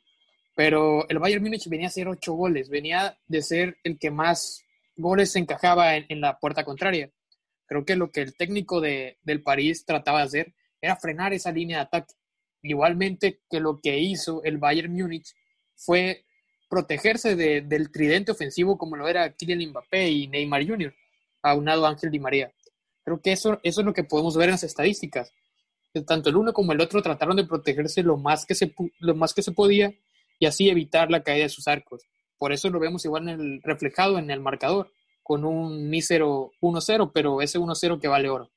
Pero 0.56 1.06
el 1.10 1.18
Bayern 1.18 1.44
Múnich 1.44 1.68
venía 1.68 1.86
a 1.86 1.88
hacer 1.88 2.08
ocho 2.08 2.32
goles, 2.32 2.70
venía 2.70 3.18
de 3.28 3.42
ser 3.42 3.76
el 3.84 3.98
que 3.98 4.10
más 4.10 4.64
goles 4.96 5.36
encajaba 5.36 5.96
en, 5.96 6.20
la 6.22 6.38
puerta 6.38 6.64
contraria. 6.64 7.10
Creo 7.66 7.84
que 7.84 7.94
lo 7.94 8.10
que 8.10 8.22
el 8.22 8.34
técnico 8.34 8.80
de, 8.80 9.18
del 9.22 9.42
París 9.42 9.84
trataba 9.84 10.20
de 10.20 10.24
hacer 10.24 10.54
era 10.80 10.96
frenar 10.96 11.34
esa 11.34 11.52
línea 11.52 11.76
de 11.76 11.82
ataque. 11.82 12.14
Igualmente 12.62 13.40
que 13.50 13.60
lo 13.60 13.80
que 13.82 13.98
hizo 13.98 14.42
el 14.44 14.56
Bayern 14.56 14.94
Múnich 14.94 15.34
fue 15.74 16.24
protegerse 16.70 17.36
del 17.36 17.90
tridente 17.92 18.32
ofensivo 18.32 18.78
como 18.78 18.96
lo 18.96 19.06
era 19.08 19.30
Kylian 19.36 19.70
Mbappé 19.70 20.08
y 20.08 20.26
Neymar 20.26 20.66
Jr., 20.66 20.94
aunado 21.42 21.84
a 21.84 21.90
Ángel 21.90 22.10
Di 22.10 22.18
María. 22.18 22.50
Creo 23.04 23.20
que 23.20 23.32
eso, 23.32 23.60
eso 23.62 23.80
es 23.82 23.84
lo 23.84 23.92
que 23.92 24.04
podemos 24.04 24.34
ver 24.38 24.48
en 24.48 24.52
las 24.52 24.64
estadísticas. 24.64 25.30
Tanto 26.06 26.30
el 26.30 26.36
uno 26.36 26.54
como 26.54 26.72
el 26.72 26.80
otro 26.80 27.02
trataron 27.02 27.36
de 27.36 27.44
protegerse 27.44 28.02
lo 28.02 28.16
más 28.16 28.46
que 28.46 28.54
se, 28.54 28.74
lo 29.00 29.14
más 29.14 29.34
que 29.34 29.42
se 29.42 29.52
podía 29.52 29.94
y 30.38 30.46
así 30.46 30.68
evitar 30.68 31.10
la 31.10 31.22
caída 31.22 31.44
de 31.44 31.50
sus 31.50 31.68
arcos. 31.68 32.02
Por 32.38 32.52
eso 32.52 32.70
lo 32.70 32.78
vemos 32.78 33.04
igual 33.04 33.28
en 33.28 33.40
el, 33.40 33.62
reflejado 33.62 34.18
en 34.18 34.30
el 34.30 34.40
marcador, 34.40 34.90
con 35.22 35.44
un 35.44 35.88
mísero 35.88 36.52
1-0, 36.60 37.10
pero 37.12 37.40
ese 37.40 37.58
1-0 37.58 38.00
que 38.00 38.08
vale 38.08 38.28
oro. 38.28 38.50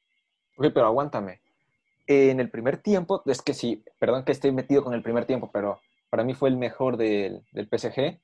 Ok, 0.57 0.67
pero 0.73 0.85
aguántame. 0.85 1.41
En 2.05 2.39
el 2.39 2.49
primer 2.49 2.77
tiempo, 2.77 3.21
es 3.25 3.41
que 3.41 3.53
sí, 3.53 3.83
perdón 3.99 4.25
que 4.25 4.31
esté 4.31 4.51
metido 4.51 4.83
con 4.83 4.93
el 4.93 5.01
primer 5.01 5.25
tiempo, 5.25 5.49
pero 5.51 5.79
para 6.09 6.23
mí 6.23 6.33
fue 6.33 6.49
el 6.49 6.57
mejor 6.57 6.97
del, 6.97 7.43
del 7.51 7.67
PSG. 7.67 8.19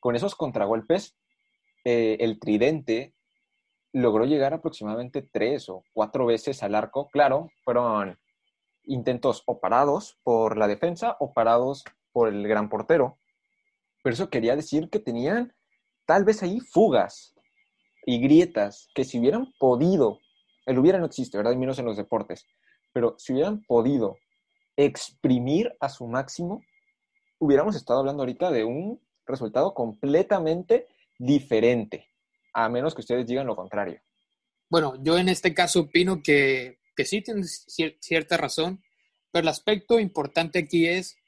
Con 0.00 0.16
esos 0.16 0.34
contragolpes, 0.34 1.16
eh, 1.84 2.16
el 2.20 2.38
tridente 2.40 3.14
logró 3.92 4.24
llegar 4.24 4.54
aproximadamente 4.54 5.22
tres 5.22 5.68
o 5.68 5.84
cuatro 5.92 6.26
veces 6.26 6.62
al 6.62 6.74
arco. 6.74 7.08
Claro, 7.10 7.50
fueron 7.64 8.18
intentos 8.84 9.42
o 9.46 9.60
parados 9.60 10.18
por 10.22 10.56
la 10.56 10.68
defensa 10.68 11.16
o 11.20 11.32
parados 11.32 11.84
por 12.16 12.28
el 12.28 12.48
gran 12.48 12.70
portero. 12.70 13.18
Pero 14.02 14.14
eso 14.14 14.30
quería 14.30 14.56
decir 14.56 14.88
que 14.88 14.98
tenían 14.98 15.54
tal 16.06 16.24
vez 16.24 16.42
ahí 16.42 16.60
fugas 16.60 17.34
y 18.06 18.18
grietas 18.22 18.88
que 18.94 19.04
si 19.04 19.18
hubieran 19.18 19.52
podido, 19.58 20.20
el 20.64 20.78
hubiera 20.78 20.98
no 20.98 21.04
existe, 21.04 21.36
¿verdad? 21.36 21.52
Y 21.52 21.58
menos 21.58 21.78
en 21.78 21.84
los 21.84 21.98
deportes, 21.98 22.46
pero 22.94 23.16
si 23.18 23.34
hubieran 23.34 23.62
podido 23.64 24.16
exprimir 24.78 25.76
a 25.78 25.90
su 25.90 26.06
máximo, 26.06 26.62
hubiéramos 27.38 27.76
estado 27.76 28.00
hablando 28.00 28.22
ahorita 28.22 28.50
de 28.50 28.64
un 28.64 28.98
resultado 29.26 29.74
completamente 29.74 30.86
diferente, 31.18 32.08
a 32.54 32.70
menos 32.70 32.94
que 32.94 33.02
ustedes 33.02 33.26
digan 33.26 33.46
lo 33.46 33.56
contrario. 33.56 34.00
Bueno, 34.70 34.94
yo 35.02 35.18
en 35.18 35.28
este 35.28 35.52
caso 35.52 35.80
opino 35.80 36.22
que, 36.22 36.78
que 36.96 37.04
sí 37.04 37.20
tienes 37.20 37.66
cierta 38.00 38.38
razón, 38.38 38.82
pero 39.30 39.42
el 39.42 39.48
aspecto 39.48 40.00
importante 40.00 40.60
aquí 40.60 40.86
es 40.86 41.18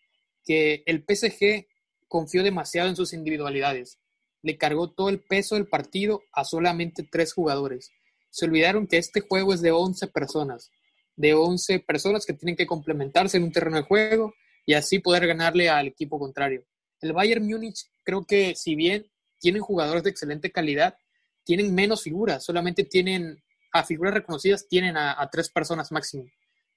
que 0.45 0.83
el 0.87 1.05
PSG 1.07 1.67
confió 2.09 2.43
demasiado 2.43 2.89
en 2.89 2.97
sus 2.97 3.13
individualidades. 3.13 3.99
Le 4.43 4.57
cargó 4.57 4.91
todo 4.91 5.09
el 5.09 5.21
peso 5.21 5.55
del 5.55 5.69
partido 5.69 6.23
a 6.33 6.45
solamente 6.45 7.07
tres 7.11 7.33
jugadores. 7.33 7.91
Se 8.31 8.47
olvidaron 8.47 8.87
que 8.87 8.99
este 8.99 9.21
juego 9.21 9.53
es 9.53 9.61
de 9.61 9.71
11 9.71 10.07
personas, 10.09 10.71
de 11.17 11.35
11 11.35 11.81
personas 11.81 12.25
que 12.25 12.35
tienen 12.35 12.57
que 12.57 12.67
complementarse 12.67 13.37
en 13.37 13.45
un 13.45 13.53
terreno 13.53 13.77
de 13.77 13.83
juego 13.83 14.35
y 14.65 14.75
así 14.75 14.99
poder 14.99 15.27
ganarle 15.27 15.69
al 15.69 15.89
equipo 15.89 16.19
contrario. 16.19 16.65
El 17.01 17.13
Bayern 17.13 17.47
Múnich 17.47 17.87
creo 18.05 18.25
que 18.25 18.55
si 18.55 18.75
bien 18.75 19.07
tienen 19.39 19.63
jugadores 19.63 20.03
de 20.03 20.11
excelente 20.11 20.51
calidad, 20.51 20.97
tienen 21.45 21.75
menos 21.75 22.03
figuras, 22.03 22.45
solamente 22.45 22.85
tienen 22.85 23.43
a 23.73 23.85
figuras 23.85 24.15
reconocidas, 24.15 24.69
tienen 24.69 24.97
a, 24.97 25.29
tres 25.31 25.51
personas 25.51 25.93
máximo, 25.93 26.25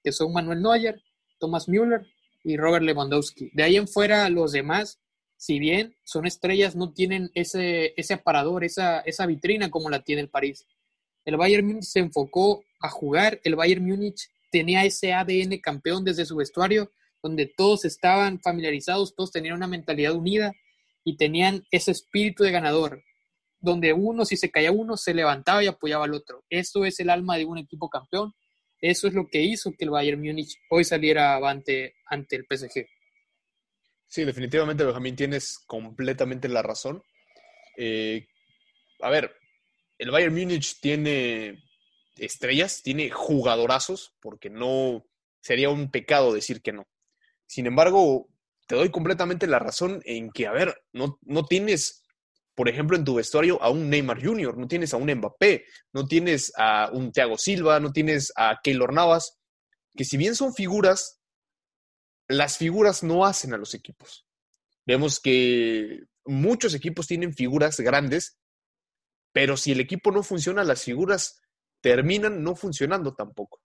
que 0.02 0.12
son 0.12 0.32
Manuel 0.32 0.62
Neuer, 0.62 1.02
Thomas 1.38 1.68
Müller 1.68 2.06
y 2.44 2.56
Robert 2.56 2.84
Lewandowski. 2.84 3.50
De 3.52 3.62
ahí 3.62 3.76
en 3.76 3.88
fuera, 3.88 4.28
los 4.28 4.52
demás, 4.52 5.00
si 5.36 5.58
bien 5.58 5.96
son 6.04 6.26
estrellas, 6.26 6.76
no 6.76 6.92
tienen 6.92 7.30
ese, 7.34 7.94
ese 7.96 8.14
aparador, 8.14 8.64
esa, 8.64 9.00
esa 9.00 9.26
vitrina 9.26 9.70
como 9.70 9.90
la 9.90 10.02
tiene 10.02 10.22
el 10.22 10.28
París. 10.28 10.66
El 11.24 11.36
Bayern 11.36 11.66
Múnich 11.66 11.84
se 11.84 12.00
enfocó 12.00 12.64
a 12.80 12.88
jugar, 12.88 13.40
el 13.44 13.54
Bayern 13.54 13.84
Múnich 13.84 14.28
tenía 14.50 14.84
ese 14.84 15.12
ADN 15.12 15.58
campeón 15.58 16.04
desde 16.04 16.24
su 16.24 16.36
vestuario, 16.36 16.92
donde 17.22 17.46
todos 17.46 17.84
estaban 17.84 18.40
familiarizados, 18.40 19.14
todos 19.14 19.30
tenían 19.30 19.56
una 19.56 19.68
mentalidad 19.68 20.14
unida 20.14 20.52
y 21.04 21.16
tenían 21.16 21.64
ese 21.70 21.92
espíritu 21.92 22.42
de 22.42 22.50
ganador, 22.50 23.02
donde 23.60 23.92
uno, 23.92 24.24
si 24.24 24.36
se 24.36 24.50
caía 24.50 24.72
uno, 24.72 24.96
se 24.96 25.14
levantaba 25.14 25.62
y 25.62 25.68
apoyaba 25.68 26.04
al 26.04 26.14
otro. 26.14 26.44
Eso 26.50 26.84
es 26.84 26.98
el 26.98 27.10
alma 27.10 27.36
de 27.36 27.44
un 27.44 27.58
equipo 27.58 27.88
campeón 27.88 28.34
eso 28.82 29.06
es 29.06 29.14
lo 29.14 29.28
que 29.28 29.40
hizo 29.40 29.72
que 29.72 29.84
el 29.84 29.90
Bayern 29.90 30.20
Múnich 30.20 30.58
hoy 30.68 30.84
saliera 30.84 31.34
avante 31.34 31.94
ante 32.06 32.36
el 32.36 32.44
PSG. 32.44 32.86
Sí, 34.08 34.24
definitivamente, 34.24 34.84
Benjamín, 34.84 35.16
tienes 35.16 35.60
completamente 35.66 36.48
la 36.48 36.62
razón. 36.62 37.02
Eh, 37.78 38.26
a 39.00 39.08
ver, 39.08 39.34
el 39.98 40.10
Bayern 40.10 40.34
Múnich 40.34 40.80
tiene 40.80 41.62
estrellas, 42.16 42.82
tiene 42.82 43.08
jugadorazos, 43.08 44.14
porque 44.20 44.50
no 44.50 45.06
sería 45.40 45.70
un 45.70 45.90
pecado 45.90 46.34
decir 46.34 46.60
que 46.60 46.72
no. 46.72 46.88
Sin 47.46 47.66
embargo, 47.66 48.28
te 48.66 48.74
doy 48.74 48.90
completamente 48.90 49.46
la 49.46 49.60
razón 49.60 50.02
en 50.04 50.30
que, 50.30 50.46
a 50.46 50.52
ver, 50.52 50.82
no, 50.92 51.18
no 51.22 51.44
tienes, 51.44 52.01
por 52.54 52.68
ejemplo, 52.68 52.96
en 52.96 53.04
tu 53.04 53.14
vestuario 53.14 53.62
a 53.62 53.70
un 53.70 53.88
Neymar 53.88 54.22
Jr., 54.22 54.56
no 54.58 54.68
tienes 54.68 54.92
a 54.92 54.98
un 54.98 55.12
Mbappé, 55.12 55.64
no 55.92 56.06
tienes 56.06 56.52
a 56.56 56.90
un 56.92 57.10
Thiago 57.10 57.38
Silva, 57.38 57.80
no 57.80 57.92
tienes 57.92 58.32
a 58.36 58.60
Keylor 58.62 58.92
Navas, 58.92 59.38
que 59.94 60.04
si 60.04 60.16
bien 60.16 60.34
son 60.34 60.54
figuras, 60.54 61.20
las 62.28 62.58
figuras 62.58 63.02
no 63.02 63.24
hacen 63.24 63.54
a 63.54 63.58
los 63.58 63.74
equipos. 63.74 64.26
Vemos 64.86 65.20
que 65.20 66.00
muchos 66.24 66.74
equipos 66.74 67.06
tienen 67.06 67.34
figuras 67.34 67.80
grandes, 67.80 68.38
pero 69.32 69.56
si 69.56 69.72
el 69.72 69.80
equipo 69.80 70.10
no 70.10 70.22
funciona, 70.22 70.64
las 70.64 70.82
figuras 70.82 71.40
terminan 71.80 72.42
no 72.42 72.54
funcionando 72.54 73.14
tampoco. 73.14 73.60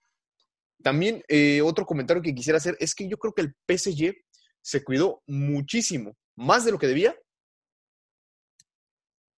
También 0.82 1.24
eh, 1.28 1.62
otro 1.62 1.86
comentario 1.86 2.24
que 2.24 2.36
quisiera 2.36 2.58
hacer 2.58 2.78
es 2.80 2.96
que 2.96 3.10
yo 3.10 3.18
creo 3.18 3.34
que 3.34 3.42
el 3.42 3.56
PSG 3.68 4.16
se 4.62 4.84
cuidó 4.84 5.24
muchísimo, 5.28 6.18
más 6.36 6.66
de 6.66 6.72
lo 6.72 6.78
que 6.78 6.88
debía, 6.88 7.18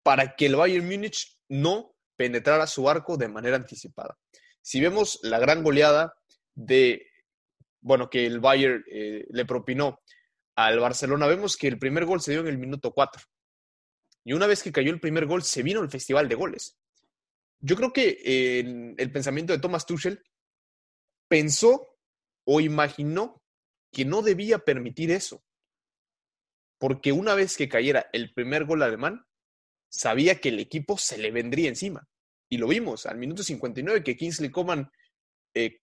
para 0.09 0.35
que 0.35 0.47
el 0.47 0.55
Bayern 0.55 0.87
Múnich 0.87 1.37
no 1.49 1.95
penetrara 2.15 2.65
su 2.65 2.89
arco 2.89 3.15
de 3.15 3.27
manera 3.27 3.57
anticipada. 3.57 4.17
Si 4.59 4.81
vemos 4.81 5.19
la 5.21 5.37
gran 5.37 5.61
goleada 5.61 6.15
de, 6.55 7.05
bueno, 7.79 8.09
que 8.09 8.25
el 8.25 8.39
Bayern 8.39 8.83
eh, 8.91 9.27
le 9.29 9.45
propinó 9.45 10.01
al 10.55 10.79
Barcelona, 10.79 11.27
vemos 11.27 11.55
que 11.55 11.67
el 11.67 11.77
primer 11.77 12.05
gol 12.05 12.21
se 12.21 12.31
dio 12.31 12.39
en 12.39 12.47
el 12.47 12.57
minuto 12.57 12.91
4. 12.91 13.21
Y 14.23 14.33
una 14.33 14.47
vez 14.47 14.63
que 14.63 14.71
cayó 14.71 14.89
el 14.89 14.99
primer 14.99 15.27
gol, 15.27 15.43
se 15.43 15.61
vino 15.61 15.79
el 15.79 15.91
festival 15.91 16.27
de 16.27 16.33
goles. 16.33 16.79
Yo 17.59 17.75
creo 17.75 17.93
que 17.93 18.19
eh, 18.25 18.95
el 18.97 19.11
pensamiento 19.11 19.53
de 19.53 19.59
Thomas 19.59 19.85
Tuchel 19.85 20.23
pensó 21.27 21.85
o 22.45 22.61
imaginó 22.61 23.43
que 23.91 24.05
no 24.05 24.23
debía 24.23 24.57
permitir 24.57 25.11
eso. 25.11 25.43
Porque 26.79 27.11
una 27.11 27.35
vez 27.35 27.55
que 27.55 27.69
cayera 27.69 28.09
el 28.11 28.33
primer 28.33 28.65
gol 28.65 28.81
alemán, 28.81 29.28
sabía 29.89 30.39
que 30.39 30.49
el 30.49 30.59
equipo 30.59 30.97
se 30.97 31.17
le 31.17 31.31
vendría 31.31 31.69
encima. 31.69 32.07
Y 32.49 32.57
lo 32.57 32.67
vimos 32.67 33.05
al 33.05 33.17
minuto 33.17 33.43
59 33.43 34.03
que 34.03 34.17
Kingsley 34.17 34.49
Coman 34.49 34.89
eh, 35.53 35.81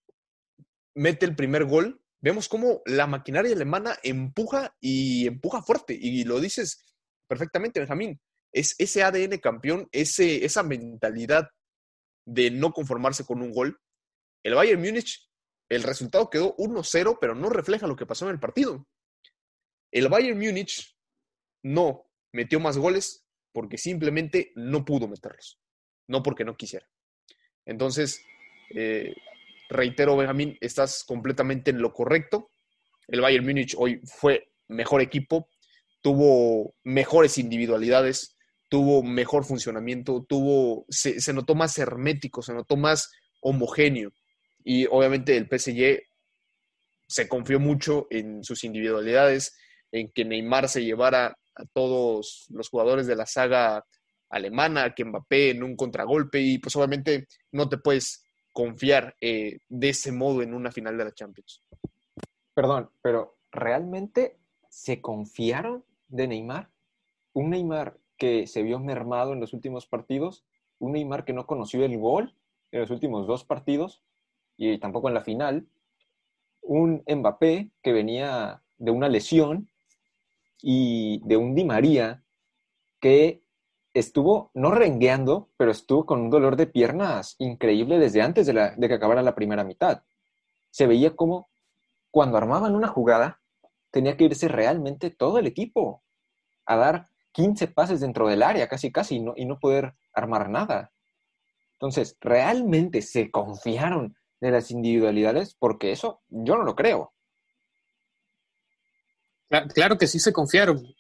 mete 0.95 1.27
el 1.27 1.37
primer 1.37 1.65
gol. 1.65 2.01
Vemos 2.21 2.49
cómo 2.49 2.83
la 2.87 3.07
maquinaria 3.07 3.55
alemana 3.55 3.97
empuja 4.03 4.75
y 4.81 5.27
empuja 5.27 5.63
fuerte. 5.63 5.97
Y 5.99 6.25
lo 6.25 6.41
dices 6.41 6.85
perfectamente, 7.29 7.81
Benjamín. 7.81 8.21
Es 8.53 8.75
ese 8.79 9.03
ADN 9.03 9.39
campeón, 9.39 9.89
ese, 9.93 10.45
esa 10.45 10.63
mentalidad 10.63 11.51
de 12.27 12.51
no 12.51 12.73
conformarse 12.73 13.25
con 13.25 13.43
un 13.43 13.53
gol. 13.53 13.79
El 14.43 14.55
Bayern 14.55 14.81
Múnich 14.81 15.29
el 15.69 15.83
resultado 15.83 16.31
quedó 16.31 16.57
1-0, 16.57 17.19
pero 17.21 17.35
no 17.35 17.49
refleja 17.49 17.87
lo 17.87 17.97
que 17.97 18.07
pasó 18.07 18.27
en 18.27 18.33
el 18.33 18.41
partido. 18.41 18.87
El 19.93 20.09
Bayern 20.09 20.39
Múnich 20.39 20.97
no 21.63 22.09
metió 22.33 22.61
más 22.61 22.79
goles 22.79 23.26
porque 23.57 23.79
simplemente 23.79 24.53
no 24.55 24.85
pudo 24.85 25.09
meterlos, 25.09 25.59
no 26.09 26.23
porque 26.23 26.45
no 26.45 26.59
quisiera. 26.59 26.87
Entonces, 27.65 28.21
eh, 28.75 29.15
reitero, 29.71 30.15
Benjamín, 30.15 30.59
estás 30.61 31.05
completamente 31.05 31.71
en 31.71 31.81
lo 31.81 31.95
correcto. 31.95 32.51
El 33.09 33.23
Bayern 33.23 33.47
Múnich 33.47 33.75
hoy 33.79 34.03
fue 34.05 34.53
mejor 34.69 35.01
equipo, 35.01 35.49
tuvo 36.03 36.75
mejores 36.85 37.39
individualidades, 37.39 38.37
tuvo 38.69 39.03
mejor 39.03 39.47
funcionamiento, 39.47 40.27
tuvo, 40.29 40.85
se 40.91 41.33
notó 41.33 41.55
más 41.55 41.79
hermético, 41.79 42.43
se 42.43 42.53
notó 42.53 42.77
más 42.77 43.11
homogéneo. 43.41 44.13
Y 44.65 44.85
obviamente 44.85 45.35
el 45.35 45.49
PSG 45.49 46.03
se 47.09 47.27
confió 47.27 47.59
mucho 47.59 48.07
en 48.11 48.45
sus 48.45 48.65
individualidades, 48.65 49.57
en 49.93 50.13
que 50.13 50.27
Neymar 50.27 50.69
se 50.69 50.85
llevara 50.85 51.39
a 51.57 51.65
todos 51.65 52.47
los 52.51 52.69
jugadores 52.69 53.07
de 53.07 53.17
la 53.17 53.27
saga 53.27 53.85
alemana, 54.29 54.95
que 54.95 55.05
Mbappé 55.05 55.51
en 55.51 55.63
un 55.63 55.77
contragolpe 55.77 56.41
y 56.41 56.59
pues 56.59 56.75
obviamente 56.77 57.27
no 57.53 57.69
te 57.69 57.79
puedes 57.79 58.25
confiar 58.53 59.15
eh, 59.21 59.59
de 59.69 59.89
ese 59.89 60.13
modo 60.13 60.43
en 60.43 60.55
una 60.55 60.73
final 60.73 60.97
de 60.97 61.05
la 61.05 61.13
Champions. 61.13 61.63
Perdón, 62.55 62.91
pero 63.03 63.37
¿realmente 63.51 64.39
se 64.71 65.01
confiaron 65.01 65.85
de 66.09 66.29
Neymar? 66.29 66.71
Un 67.33 67.51
Neymar 67.51 67.99
que 68.17 68.47
se 68.47 68.63
vio 68.63 68.79
mermado 68.79 69.33
en 69.33 69.41
los 69.41 69.53
últimos 69.53 69.87
partidos, 69.87 70.45
un 70.79 70.93
Neymar 70.93 71.25
que 71.25 71.35
no 71.35 71.47
conoció 71.47 71.85
el 71.85 71.99
gol 71.99 72.35
en 72.73 72.81
los 72.81 72.91
últimos 72.91 73.27
dos 73.27 73.45
partidos, 73.45 74.03
y 74.57 74.79
tampoco 74.79 75.09
en 75.09 75.15
la 75.15 75.21
final, 75.21 75.67
un 76.63 77.03
Mbappé 77.07 77.71
que 77.83 77.93
venía 77.93 78.63
de 78.79 78.91
una 78.91 79.09
lesión 79.09 79.69
y 80.61 81.21
de 81.27 81.37
un 81.37 81.55
Di 81.55 81.65
María 81.65 82.23
que 83.01 83.43
estuvo 83.95 84.51
no 84.55 84.71
rengueando, 84.73 85.51
pero 85.57 85.71
estuvo 85.71 86.07
con 86.07 86.21
un 86.21 86.31
dolor 86.31 86.57
de 86.57 86.67
piernas 86.67 87.37
increíble 87.39 87.99
desde 87.99 88.23
antes 88.23 88.47
de, 88.47 88.53
la, 88.53 88.75
de 88.77 88.89
que 88.89 88.95
acabara 88.95 89.23
la 89.23 89.35
primera 89.35 89.65
mitad. 89.65 90.03
Se 90.71 90.87
veía 90.87 91.17
como 91.17 91.49
cuando 92.11 92.37
armaban 92.37 92.75
una 92.75 92.89
jugada, 92.89 93.41
tenía 93.91 94.17
que 94.17 94.25
irse 94.25 94.49
realmente 94.49 95.11
todo 95.11 95.39
el 95.39 95.47
equipo 95.47 96.03
a 96.67 96.77
dar 96.77 97.09
15 97.33 97.69
pases 97.69 98.01
dentro 98.01 98.29
del 98.29 98.43
área, 98.43 98.69
casi 98.69 98.91
casi, 98.91 99.23
y 99.37 99.45
no 99.45 99.59
poder 99.59 99.95
armar 100.15 100.49
nada. 100.49 100.93
Entonces, 101.73 102.17
realmente 102.21 103.03
se 103.03 103.31
confiaron 103.31 104.17
de 104.41 104.51
las 104.51 104.71
individualidades, 104.71 105.55
porque 105.55 105.93
eso 105.93 106.23
yo 106.29 106.57
no 106.57 106.65
lo 106.65 106.75
creo. 106.75 107.13
Claro 109.49 109.97
que 109.99 110.07
sí 110.07 110.19
se 110.19 110.33
confiaron. 110.33 110.95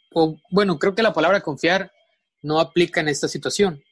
Bueno, 0.51 0.79
creo 0.79 0.95
que 0.95 1.03
la 1.03 1.13
palabra 1.13 1.41
confiar 1.41 1.93
no 2.43 2.61
aplica 2.61 3.01
en 3.01 3.09
esta 3.09 3.29
situación, 3.29 3.83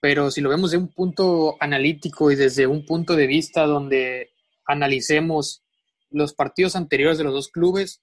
pero 0.00 0.30
si 0.30 0.40
lo 0.40 0.50
vemos 0.50 0.72
de 0.72 0.76
un 0.76 0.88
punto 0.88 1.56
analítico 1.60 2.30
y 2.30 2.36
desde 2.36 2.66
un 2.66 2.84
punto 2.84 3.14
de 3.14 3.26
vista 3.26 3.64
donde 3.64 4.32
analicemos 4.66 5.62
los 6.10 6.34
partidos 6.34 6.76
anteriores 6.76 7.18
de 7.18 7.24
los 7.24 7.32
dos 7.32 7.48
clubes, 7.48 8.02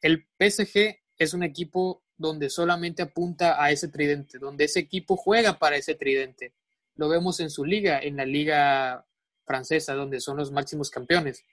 el 0.00 0.26
PSG 0.38 0.96
es 1.18 1.34
un 1.34 1.42
equipo 1.42 2.02
donde 2.16 2.48
solamente 2.48 3.02
apunta 3.02 3.62
a 3.62 3.70
ese 3.70 3.88
tridente, 3.88 4.38
donde 4.38 4.64
ese 4.64 4.80
equipo 4.80 5.16
juega 5.16 5.58
para 5.58 5.76
ese 5.76 5.94
tridente. 5.94 6.54
Lo 6.94 7.08
vemos 7.08 7.40
en 7.40 7.50
su 7.50 7.64
liga, 7.64 8.00
en 8.00 8.16
la 8.16 8.24
liga 8.24 9.06
francesa, 9.44 9.94
donde 9.94 10.20
son 10.20 10.38
los 10.38 10.50
máximos 10.50 10.90
campeones. 10.90 11.44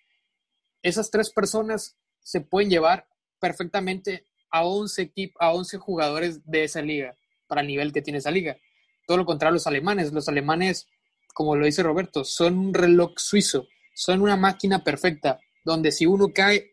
Esas 0.82 1.12
tres 1.12 1.30
personas 1.32 1.98
se 2.24 2.42
pueden 2.42 2.70
llevar 2.70 3.08
perfectamente 3.40 4.26
a 4.50 4.66
11, 4.66 5.14
a 5.40 5.54
11 5.54 5.78
jugadores 5.78 6.46
de 6.46 6.64
esa 6.64 6.82
liga, 6.82 7.16
para 7.48 7.62
el 7.62 7.68
nivel 7.68 7.92
que 7.92 8.02
tiene 8.02 8.20
esa 8.20 8.32
liga. 8.32 8.58
Todo 9.06 9.18
lo 9.18 9.26
contrario 9.26 9.54
los 9.54 9.68
alemanes. 9.68 10.14
Los 10.14 10.30
alemanes, 10.30 10.88
como 11.34 11.56
lo 11.56 11.66
dice 11.66 11.84
Roberto, 11.84 12.24
son 12.24 12.58
un 12.58 12.74
reloj 12.74 13.14
suizo, 13.18 13.68
son 13.94 14.22
una 14.22 14.38
máquina 14.38 14.84
perfecta, 14.84 15.40
donde 15.66 15.92
si 15.92 16.06
uno 16.06 16.30
cae, 16.34 16.72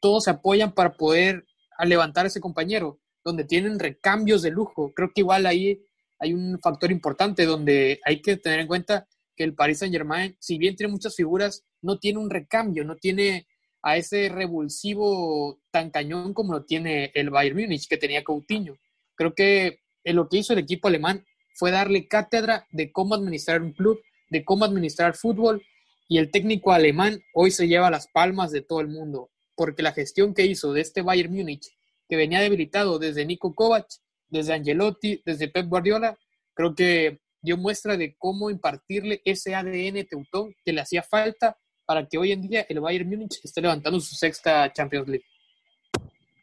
todos 0.00 0.24
se 0.24 0.30
apoyan 0.30 0.72
para 0.72 0.92
poder 0.92 1.46
levantar 1.84 2.24
a 2.24 2.28
ese 2.28 2.40
compañero, 2.40 3.00
donde 3.24 3.44
tienen 3.44 3.78
recambios 3.78 4.42
de 4.42 4.50
lujo. 4.50 4.92
Creo 4.94 5.12
que 5.14 5.20
igual 5.20 5.46
ahí 5.46 5.82
hay 6.18 6.34
un 6.34 6.58
factor 6.60 6.90
importante 6.90 7.46
donde 7.46 8.00
hay 8.04 8.20
que 8.20 8.36
tener 8.36 8.60
en 8.60 8.66
cuenta 8.66 9.06
el 9.44 9.54
Paris 9.54 9.78
Saint 9.78 9.92
Germain, 9.94 10.36
si 10.38 10.58
bien 10.58 10.76
tiene 10.76 10.92
muchas 10.92 11.16
figuras, 11.16 11.64
no 11.82 11.98
tiene 11.98 12.18
un 12.18 12.30
recambio, 12.30 12.84
no 12.84 12.96
tiene 12.96 13.46
a 13.82 13.96
ese 13.96 14.28
revulsivo 14.28 15.60
tan 15.70 15.90
cañón 15.90 16.34
como 16.34 16.52
lo 16.52 16.64
tiene 16.64 17.10
el 17.14 17.30
Bayern 17.30 17.60
Múnich, 17.60 17.88
que 17.88 17.96
tenía 17.96 18.24
Coutinho. 18.24 18.76
Creo 19.14 19.34
que 19.34 19.80
lo 20.04 20.28
que 20.28 20.38
hizo 20.38 20.52
el 20.52 20.58
equipo 20.58 20.88
alemán 20.88 21.24
fue 21.54 21.70
darle 21.70 22.08
cátedra 22.08 22.66
de 22.70 22.92
cómo 22.92 23.14
administrar 23.14 23.62
un 23.62 23.72
club, 23.72 24.00
de 24.30 24.44
cómo 24.44 24.64
administrar 24.64 25.14
fútbol, 25.14 25.62
y 26.08 26.18
el 26.18 26.30
técnico 26.30 26.72
alemán 26.72 27.22
hoy 27.34 27.50
se 27.50 27.68
lleva 27.68 27.90
las 27.90 28.08
palmas 28.08 28.50
de 28.50 28.62
todo 28.62 28.80
el 28.80 28.88
mundo, 28.88 29.30
porque 29.54 29.82
la 29.82 29.92
gestión 29.92 30.34
que 30.34 30.46
hizo 30.46 30.72
de 30.72 30.80
este 30.80 31.02
Bayern 31.02 31.32
Múnich, 31.32 31.68
que 32.08 32.16
venía 32.16 32.40
debilitado 32.40 32.98
desde 32.98 33.24
Nico 33.24 33.54
Kovac, 33.54 33.86
desde 34.28 34.54
Angelotti, 34.54 35.22
desde 35.24 35.48
Pep 35.48 35.68
Guardiola, 35.68 36.18
creo 36.54 36.74
que 36.74 37.20
dio 37.40 37.56
muestra 37.56 37.96
de 37.96 38.16
cómo 38.18 38.50
impartirle 38.50 39.22
ese 39.24 39.54
ADN 39.54 40.06
teutón 40.06 40.54
que 40.64 40.72
le 40.72 40.80
hacía 40.80 41.02
falta 41.02 41.56
para 41.90 42.06
que 42.06 42.18
hoy 42.18 42.30
en 42.30 42.42
día 42.42 42.64
el 42.68 42.78
Bayern 42.78 43.08
Múnich 43.08 43.40
esté 43.42 43.60
levantando 43.60 43.98
su 43.98 44.14
sexta 44.14 44.72
Champions 44.72 45.08
League. 45.08 45.24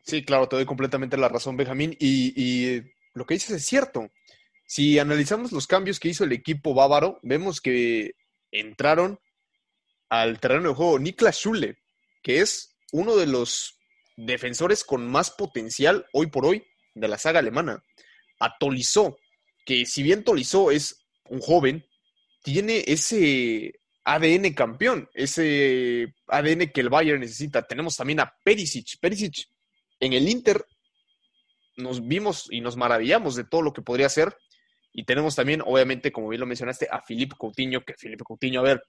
Sí, 0.01 0.21
claro, 0.25 0.49
te 0.49 0.57
doy 0.57 0.65
completamente 0.65 1.15
la 1.15 1.29
razón, 1.29 1.55
Benjamín. 1.55 1.95
Y, 2.01 2.81
lo 3.13 3.25
que 3.25 3.35
dices 3.35 3.51
es 3.51 3.65
cierto. 3.65 4.11
Si 4.65 4.99
analizamos 4.99 5.53
los 5.53 5.65
cambios 5.65 6.01
que 6.01 6.09
hizo 6.09 6.25
el 6.25 6.33
equipo 6.33 6.73
bávaro, 6.73 7.21
vemos 7.23 7.61
que 7.61 8.11
entraron 8.51 9.21
al 10.09 10.41
terreno 10.41 10.67
de 10.67 10.75
juego 10.75 10.99
Niklas 10.99 11.37
Schule, 11.37 11.77
que 12.21 12.41
es 12.41 12.75
uno 12.91 13.15
de 13.15 13.27
los 13.27 13.79
defensores 14.17 14.83
con 14.83 15.07
más 15.07 15.31
potencial 15.31 16.07
hoy 16.11 16.27
por 16.27 16.45
hoy 16.45 16.65
de 16.93 17.07
la 17.07 17.17
saga 17.17 17.39
alemana. 17.39 17.81
A 18.41 18.57
Tolizó, 18.57 19.17
que 19.65 19.85
si 19.85 20.03
bien 20.03 20.25
Tolizó 20.25 20.71
es 20.71 21.07
un 21.29 21.39
joven, 21.39 21.85
tiene 22.43 22.83
ese 22.85 23.79
ADN 24.09 24.53
campeón, 24.53 25.09
ese 25.13 26.13
ADN 26.27 26.71
que 26.71 26.79
el 26.79 26.89
Bayern 26.89 27.19
necesita. 27.19 27.67
Tenemos 27.67 27.97
también 27.97 28.21
a 28.21 28.33
Perisic. 28.41 28.97
Perisic 29.01 29.49
en 29.99 30.13
el 30.13 30.29
Inter 30.29 30.65
nos 31.75 32.07
vimos 32.07 32.47
y 32.49 32.61
nos 32.61 32.77
maravillamos 32.77 33.35
de 33.35 33.43
todo 33.43 33.61
lo 33.61 33.73
que 33.73 33.81
podría 33.81 34.07
ser. 34.07 34.33
Y 34.93 35.03
tenemos 35.03 35.35
también, 35.35 35.61
obviamente, 35.61 36.13
como 36.13 36.29
bien 36.29 36.39
lo 36.39 36.45
mencionaste, 36.45 36.87
a 36.89 37.01
Felipe 37.01 37.35
Coutinho, 37.37 37.83
que 37.83 37.95
Felipe 37.95 38.23
Coutinho, 38.23 38.61
a 38.61 38.63
ver, 38.63 38.81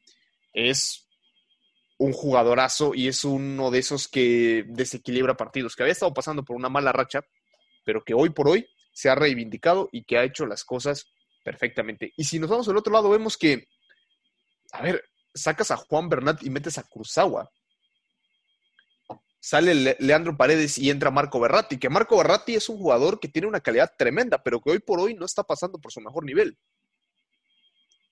es 0.53 1.09
un 1.99 2.13
jugadorazo 2.13 2.95
y 2.95 3.09
es 3.09 3.25
uno 3.25 3.73
de 3.73 3.81
esos 3.81 4.07
que 4.07 4.65
desequilibra 4.69 5.37
partidos, 5.37 5.75
que 5.75 5.83
había 5.83 5.93
estado 5.95 6.15
pasando 6.15 6.45
por 6.45 6.55
una 6.55 6.69
mala 6.69 6.93
racha, 6.93 7.23
pero 7.85 8.05
que 8.05 8.15
hoy 8.15 8.31
por 8.31 8.49
hoy 8.49 8.67
se 8.93 9.11
ha 9.11 9.17
reivindicado 9.17 9.89
y 9.91 10.05
que 10.05 10.17
ha 10.17 10.23
hecho 10.23 10.47
las 10.47 10.65
cosas 10.65 11.11
perfectamente. 11.43 12.13
Y 12.17 12.23
si 12.23 12.39
nos 12.39 12.51
vamos 12.51 12.69
al 12.69 12.77
otro 12.77 12.93
lado, 12.93 13.11
vemos 13.11 13.37
que, 13.37 13.67
a 14.73 14.83
ver, 14.83 15.05
sacas 15.35 15.71
a 15.71 15.77
Juan 15.77 16.09
Bernat 16.09 16.43
y 16.43 16.51
metes 16.51 16.79
a 16.79 16.83
Cruzagua 16.83 17.51
sale 19.41 19.97
Leandro 19.99 20.37
Paredes 20.37 20.79
y 20.79 20.91
entra 20.91 21.11
Marco 21.11 21.41
Berratti, 21.41 21.79
que 21.79 21.89
Marco 21.89 22.19
Berratti 22.19 22.55
es 22.55 22.69
un 22.69 22.77
jugador 22.77 23.21
que 23.21 23.29
tiene 23.29 23.49
una 23.49 23.61
calidad 23.61 23.93
tremenda, 23.97 24.43
pero 24.43 24.61
que 24.61 24.71
hoy 24.71 24.79
por 24.79 25.01
hoy 25.01 25.15
no 25.15 25.25
está 25.25 25.43
pasando 25.43 25.79
por 25.79 25.93
su 25.93 26.01
mejor 26.01 26.25
nivel. 26.25 26.59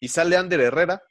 Y 0.00 0.08
sale 0.08 0.36
Ander 0.36 0.60
Herrera 0.60 1.02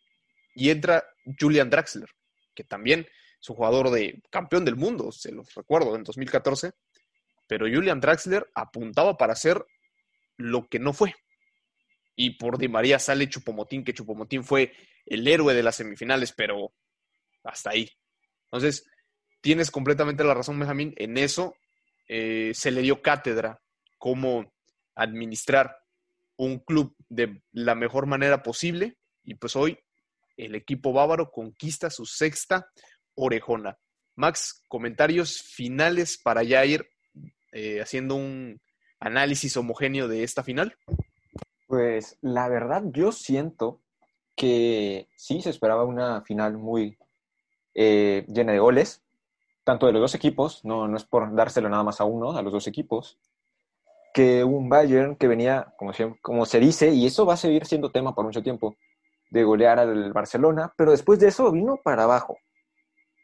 y 0.56 0.70
entra 0.70 1.04
Julian 1.40 1.70
Draxler, 1.70 2.10
que 2.54 2.64
también 2.64 3.08
es 3.40 3.50
un 3.50 3.56
jugador 3.56 3.92
de 3.92 4.22
campeón 4.30 4.64
del 4.64 4.76
mundo, 4.76 5.12
se 5.12 5.32
los 5.32 5.54
recuerdo, 5.54 5.96
en 5.96 6.04
2014, 6.04 6.72
pero 7.48 7.68
Julian 7.68 8.00
Draxler 8.00 8.50
apuntaba 8.56 9.18
para 9.18 9.36
ser 9.36 9.64
lo 10.38 10.68
que 10.68 10.80
no 10.80 10.94
fue. 10.94 11.14
Y 12.16 12.32
por 12.38 12.58
Di 12.58 12.70
María 12.70 12.98
sale 12.98 13.28
Chupomotín, 13.28 13.84
que 13.84 13.94
Chupomotín 13.94 14.44
fue 14.44 14.74
el 15.06 15.28
héroe 15.28 15.54
de 15.54 15.64
las 15.64 15.76
semifinales, 15.76 16.34
pero 16.34 16.74
hasta 17.44 17.72
ahí. 17.72 17.90
Entonces, 18.46 18.86
tienes 19.42 19.72
completamente 19.72 20.24
la 20.24 20.34
razón, 20.34 20.60
Benjamín. 20.60 20.94
En 20.98 21.18
eso 21.18 21.56
eh, 22.08 22.52
se 22.54 22.72
le 22.72 22.82
dio 22.82 23.02
cátedra 23.02 23.62
cómo 23.98 24.54
administrar 24.96 25.78
un 26.38 26.60
club 26.60 26.96
de 27.10 27.42
la 27.52 27.76
mejor 27.76 28.08
manera 28.08 28.44
posible. 28.44 28.98
Y 29.24 29.36
pues 29.36 29.56
hoy 29.56 29.78
el 30.38 30.56
equipo 30.56 30.94
bávaro 30.94 31.32
conquista 31.32 31.90
su 31.90 32.06
sexta 32.06 32.70
orejona. 33.16 33.78
Max, 34.16 34.64
comentarios 34.68 35.42
finales 35.42 36.20
para 36.22 36.44
ya 36.44 36.66
ir 36.66 36.88
eh, 37.52 37.82
haciendo 37.82 38.16
un 38.16 38.62
análisis 39.00 39.56
homogéneo 39.58 40.08
de 40.08 40.24
esta 40.24 40.44
final. 40.44 40.76
Pues 41.68 42.18
la 42.22 42.48
verdad, 42.48 42.84
yo 42.92 43.12
siento 43.12 43.82
que 44.36 45.08
sí 45.16 45.42
se 45.42 45.50
esperaba 45.50 45.86
una 45.86 46.22
final 46.22 46.58
muy 46.58 46.98
eh, 47.74 48.26
llena 48.28 48.52
de 48.52 48.60
goles 48.60 49.02
tanto 49.66 49.88
de 49.88 49.94
los 49.94 50.02
dos 50.02 50.16
equipos, 50.16 50.64
no, 50.64 50.88
no 50.88 50.96
es 50.96 51.04
por 51.04 51.36
dárselo 51.36 51.68
nada 51.68 51.84
más 51.84 52.00
a 52.00 52.06
uno, 52.06 52.38
a 52.38 52.42
los 52.44 52.54
dos 52.54 52.68
equipos, 52.68 53.18
que 54.14 54.44
un 54.44 54.70
Bayern 54.70 55.16
que 55.16 55.28
venía, 55.28 55.74
como 55.76 55.92
se, 55.92 56.16
como 56.22 56.46
se 56.46 56.60
dice, 56.60 56.92
y 56.92 57.08
eso 57.08 57.26
va 57.26 57.34
a 57.34 57.38
seguir 57.38 57.66
siendo 57.66 57.92
tema 57.92 58.14
por 58.14 58.24
mucho 58.24 58.44
tiempo, 58.44 58.78
de 59.32 59.44
golear 59.44 59.80
al 59.80 60.14
Barcelona, 60.14 60.72
pero 60.78 60.92
después 60.92 61.20
de 61.20 61.28
eso 61.28 61.52
vino 61.52 61.78
para 61.84 62.04
abajo. 62.04 62.38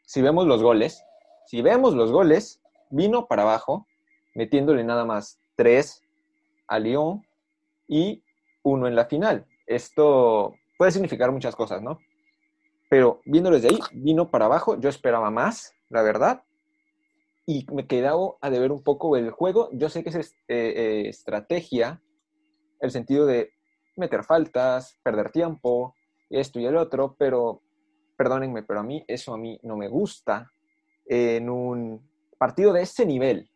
Si 0.04 0.20
vemos 0.20 0.46
los 0.46 0.62
goles, 0.62 1.04
si 1.46 1.62
vemos 1.62 1.94
los 1.94 2.10
goles, 2.10 2.60
vino 2.90 3.26
para 3.26 3.42
abajo, 3.42 3.86
metiéndole 4.34 4.82
nada 4.82 5.04
más 5.04 5.38
tres 5.54 6.02
a 6.66 6.80
Lyon 6.80 7.24
y 7.86 8.24
uno 8.64 8.88
en 8.88 8.96
la 8.96 9.06
final. 9.06 9.46
Esto 9.66 10.56
puede 10.82 10.90
significar 10.90 11.30
muchas 11.30 11.54
cosas, 11.54 11.80
¿no? 11.80 12.00
Pero 12.90 13.20
viéndolo 13.24 13.54
desde 13.54 13.68
ahí, 13.68 13.78
vino 13.92 14.32
para 14.32 14.46
abajo, 14.46 14.80
yo 14.80 14.88
esperaba 14.88 15.30
más, 15.30 15.76
la 15.88 16.02
verdad. 16.02 16.42
Y 17.46 17.64
me 17.72 17.86
quedaba 17.86 18.32
a 18.40 18.50
deber 18.50 18.72
un 18.72 18.82
poco 18.82 19.16
el 19.16 19.30
juego. 19.30 19.68
Yo 19.74 19.88
sé 19.88 20.02
que 20.02 20.08
es 20.08 20.16
eh, 20.16 20.24
eh, 20.48 21.08
estrategia, 21.08 22.02
el 22.80 22.90
sentido 22.90 23.26
de 23.26 23.52
meter 23.96 24.24
faltas, 24.24 24.98
perder 25.04 25.30
tiempo, 25.30 25.94
esto 26.30 26.58
y 26.58 26.66
el 26.66 26.76
otro, 26.76 27.14
pero 27.16 27.62
perdónenme, 28.18 28.64
pero 28.64 28.80
a 28.80 28.82
mí 28.82 29.04
eso 29.06 29.34
a 29.34 29.38
mí 29.38 29.60
no 29.62 29.76
me 29.76 29.86
gusta 29.86 30.50
en 31.06 31.48
un 31.48 32.10
partido 32.38 32.72
de 32.72 32.82
ese 32.82 33.06
nivel. 33.06 33.48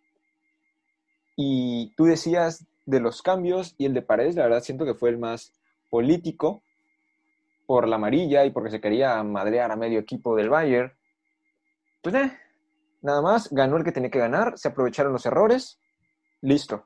Y 1.34 1.92
tú 1.96 2.04
decías 2.04 2.68
de 2.84 3.00
los 3.00 3.20
cambios 3.20 3.74
y 3.78 3.86
el 3.86 3.94
de 3.94 4.02
Paredes, 4.02 4.36
la 4.36 4.44
verdad 4.44 4.62
siento 4.62 4.84
que 4.84 4.94
fue 4.94 5.10
el 5.10 5.18
más 5.18 5.52
político 5.90 6.62
por 7.66 7.88
la 7.88 7.96
amarilla 7.96 8.44
y 8.44 8.50
porque 8.50 8.70
se 8.70 8.81
quería 8.81 9.22
madrear 9.22 9.70
a 9.72 9.76
medio 9.76 9.98
equipo 9.98 10.37
del 10.37 10.48
Bayern. 10.48 10.92
Pues 12.00 12.14
eh, 12.14 12.33
nada 13.02 13.20
más, 13.20 13.50
ganó 13.50 13.76
el 13.76 13.85
que 13.85 13.92
tenía 13.92 14.11
que 14.11 14.18
ganar, 14.18 14.57
se 14.57 14.68
aprovecharon 14.68 15.12
los 15.12 15.26
errores, 15.26 15.79
listo. 16.40 16.85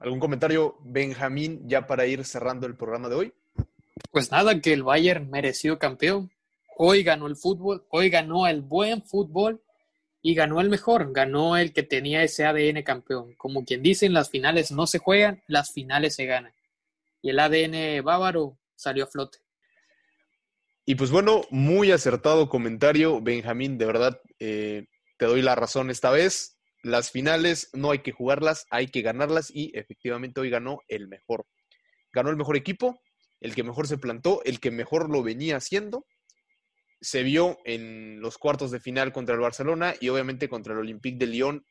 ¿Algún 0.00 0.20
comentario, 0.20 0.76
Benjamín, 0.82 1.62
ya 1.66 1.86
para 1.86 2.04
ir 2.06 2.24
cerrando 2.24 2.66
el 2.66 2.76
programa 2.76 3.08
de 3.08 3.14
hoy? 3.14 3.32
Pues 4.10 4.30
nada, 4.30 4.60
que 4.60 4.72
el 4.72 4.82
Bayern 4.82 5.30
mereció 5.30 5.78
campeón. 5.78 6.30
Hoy 6.76 7.02
ganó 7.02 7.26
el 7.26 7.36
fútbol, 7.36 7.86
hoy 7.88 8.10
ganó 8.10 8.46
el 8.46 8.60
buen 8.60 9.02
fútbol 9.02 9.62
y 10.20 10.34
ganó 10.34 10.60
el 10.60 10.68
mejor, 10.68 11.12
ganó 11.12 11.56
el 11.56 11.72
que 11.72 11.84
tenía 11.84 12.22
ese 12.22 12.44
ADN 12.44 12.82
campeón. 12.82 13.34
Como 13.34 13.64
quien 13.64 13.82
dice, 13.82 14.08
las 14.08 14.30
finales 14.30 14.72
no 14.72 14.86
se 14.86 14.98
juegan, 14.98 15.42
las 15.46 15.72
finales 15.72 16.16
se 16.16 16.26
ganan. 16.26 16.52
Y 17.22 17.30
el 17.30 17.38
ADN 17.38 18.04
bávaro 18.04 18.58
salió 18.76 19.04
a 19.04 19.06
flote. 19.08 19.38
Y 20.86 20.96
pues 20.96 21.10
bueno, 21.10 21.42
muy 21.50 21.92
acertado 21.92 22.48
comentario, 22.48 23.20
Benjamín, 23.22 23.78
de 23.78 23.86
verdad 23.86 24.20
eh, 24.38 24.86
te 25.16 25.26
doy 25.26 25.40
la 25.40 25.54
razón 25.54 25.90
esta 25.90 26.10
vez. 26.10 26.58
Las 26.82 27.10
finales 27.10 27.70
no 27.72 27.90
hay 27.90 28.00
que 28.00 28.12
jugarlas, 28.12 28.66
hay 28.68 28.88
que 28.88 29.00
ganarlas 29.00 29.50
y 29.50 29.72
efectivamente 29.74 30.42
hoy 30.42 30.50
ganó 30.50 30.80
el 30.88 31.08
mejor. 31.08 31.46
Ganó 32.12 32.28
el 32.28 32.36
mejor 32.36 32.56
equipo, 32.56 33.00
el 33.40 33.54
que 33.54 33.62
mejor 33.62 33.86
se 33.86 33.96
plantó, 33.96 34.42
el 34.44 34.60
que 34.60 34.70
mejor 34.70 35.10
lo 35.10 35.22
venía 35.22 35.56
haciendo. 35.56 36.06
Se 37.00 37.22
vio 37.22 37.56
en 37.64 38.20
los 38.20 38.36
cuartos 38.36 38.70
de 38.70 38.80
final 38.80 39.12
contra 39.12 39.34
el 39.34 39.40
Barcelona 39.40 39.94
y 40.00 40.10
obviamente 40.10 40.50
contra 40.50 40.74
el 40.74 40.80
Olympique 40.80 41.18
de 41.18 41.26
Lyon, 41.26 41.66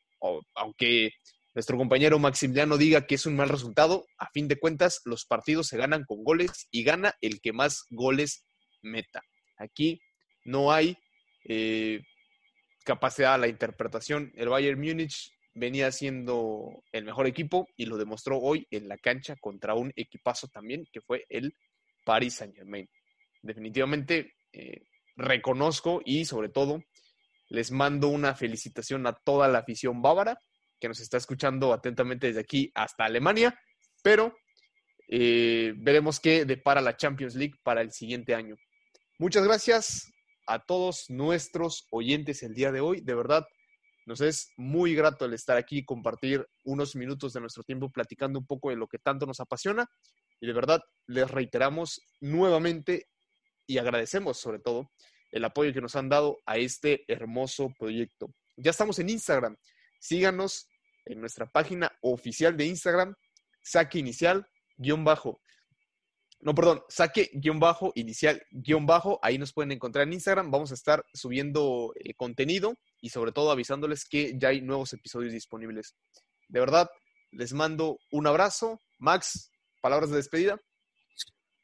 aunque 0.54 1.12
nuestro 1.54 1.78
compañero 1.78 2.18
Maximiliano 2.18 2.76
diga 2.76 3.06
que 3.06 3.14
es 3.14 3.26
un 3.26 3.36
mal 3.36 3.48
resultado, 3.48 4.06
a 4.18 4.28
fin 4.30 4.48
de 4.48 4.58
cuentas 4.58 5.00
los 5.04 5.24
partidos 5.24 5.68
se 5.68 5.76
ganan 5.76 6.04
con 6.04 6.24
goles 6.24 6.66
y 6.72 6.82
gana 6.82 7.14
el 7.20 7.40
que 7.40 7.52
más 7.52 7.86
goles 7.90 8.44
meta. 8.82 9.22
Aquí 9.56 10.00
no 10.44 10.72
hay 10.72 10.98
eh, 11.44 12.02
capacidad 12.84 13.34
a 13.34 13.38
la 13.38 13.46
interpretación. 13.46 14.32
El 14.34 14.48
Bayern 14.48 14.80
Múnich 14.80 15.32
venía 15.54 15.92
siendo 15.92 16.82
el 16.90 17.04
mejor 17.04 17.28
equipo 17.28 17.68
y 17.76 17.86
lo 17.86 17.96
demostró 17.96 18.38
hoy 18.38 18.66
en 18.72 18.88
la 18.88 18.98
cancha 18.98 19.36
contra 19.40 19.74
un 19.74 19.92
equipazo 19.94 20.48
también 20.48 20.88
que 20.92 21.00
fue 21.00 21.24
el 21.28 21.54
Paris 22.04 22.34
Saint 22.34 22.56
Germain. 22.56 22.88
Definitivamente 23.42 24.34
eh, 24.52 24.82
reconozco 25.14 26.02
y 26.04 26.24
sobre 26.24 26.48
todo 26.48 26.82
les 27.48 27.70
mando 27.70 28.08
una 28.08 28.34
felicitación 28.34 29.06
a 29.06 29.12
toda 29.12 29.46
la 29.46 29.60
afición 29.60 30.02
bávara 30.02 30.36
que 30.80 30.88
nos 30.88 31.00
está 31.00 31.16
escuchando 31.16 31.72
atentamente 31.72 32.26
desde 32.26 32.40
aquí 32.40 32.70
hasta 32.74 33.04
Alemania, 33.04 33.58
pero 34.02 34.34
eh, 35.08 35.74
veremos 35.76 36.20
qué 36.20 36.44
depara 36.44 36.80
la 36.80 36.96
Champions 36.96 37.34
League 37.34 37.54
para 37.62 37.80
el 37.80 37.92
siguiente 37.92 38.34
año. 38.34 38.56
Muchas 39.18 39.44
gracias 39.44 40.12
a 40.46 40.58
todos 40.64 41.06
nuestros 41.08 41.86
oyentes 41.90 42.42
el 42.42 42.54
día 42.54 42.72
de 42.72 42.80
hoy. 42.80 43.00
De 43.00 43.14
verdad, 43.14 43.46
nos 44.06 44.20
es 44.20 44.52
muy 44.56 44.94
grato 44.94 45.24
el 45.24 45.32
estar 45.32 45.56
aquí 45.56 45.78
y 45.78 45.84
compartir 45.84 46.46
unos 46.64 46.94
minutos 46.96 47.32
de 47.32 47.40
nuestro 47.40 47.62
tiempo 47.62 47.90
platicando 47.90 48.38
un 48.38 48.46
poco 48.46 48.70
de 48.70 48.76
lo 48.76 48.86
que 48.86 48.98
tanto 48.98 49.26
nos 49.26 49.40
apasiona. 49.40 49.86
Y 50.40 50.46
de 50.46 50.52
verdad, 50.52 50.80
les 51.06 51.30
reiteramos 51.30 52.02
nuevamente 52.20 53.08
y 53.66 53.78
agradecemos 53.78 54.38
sobre 54.38 54.58
todo 54.58 54.90
el 55.30 55.44
apoyo 55.44 55.72
que 55.72 55.80
nos 55.80 55.96
han 55.96 56.08
dado 56.08 56.40
a 56.46 56.58
este 56.58 57.04
hermoso 57.08 57.72
proyecto. 57.78 58.28
Ya 58.56 58.70
estamos 58.70 58.98
en 58.98 59.08
Instagram. 59.08 59.56
Síganos 60.04 60.68
en 61.06 61.18
nuestra 61.18 61.46
página 61.46 61.90
oficial 62.02 62.58
de 62.58 62.66
Instagram, 62.66 63.14
saque 63.62 63.98
inicial, 63.98 64.46
guion 64.76 65.02
bajo. 65.02 65.40
No, 66.40 66.54
perdón, 66.54 66.82
saque 66.90 67.30
guion 67.32 67.58
bajo, 67.58 67.90
inicial 67.94 68.42
guion 68.50 68.84
bajo. 68.84 69.18
Ahí 69.22 69.38
nos 69.38 69.54
pueden 69.54 69.72
encontrar 69.72 70.06
en 70.06 70.12
Instagram. 70.12 70.50
Vamos 70.50 70.72
a 70.72 70.74
estar 70.74 71.06
subiendo 71.14 71.94
eh, 71.94 72.12
contenido 72.12 72.74
y 73.00 73.08
sobre 73.08 73.32
todo 73.32 73.50
avisándoles 73.50 74.04
que 74.04 74.34
ya 74.36 74.48
hay 74.48 74.60
nuevos 74.60 74.92
episodios 74.92 75.32
disponibles. 75.32 75.96
De 76.48 76.60
verdad, 76.60 76.90
les 77.30 77.54
mando 77.54 77.98
un 78.12 78.26
abrazo. 78.26 78.78
Max, 78.98 79.50
palabras 79.80 80.10
de 80.10 80.16
despedida. 80.16 80.60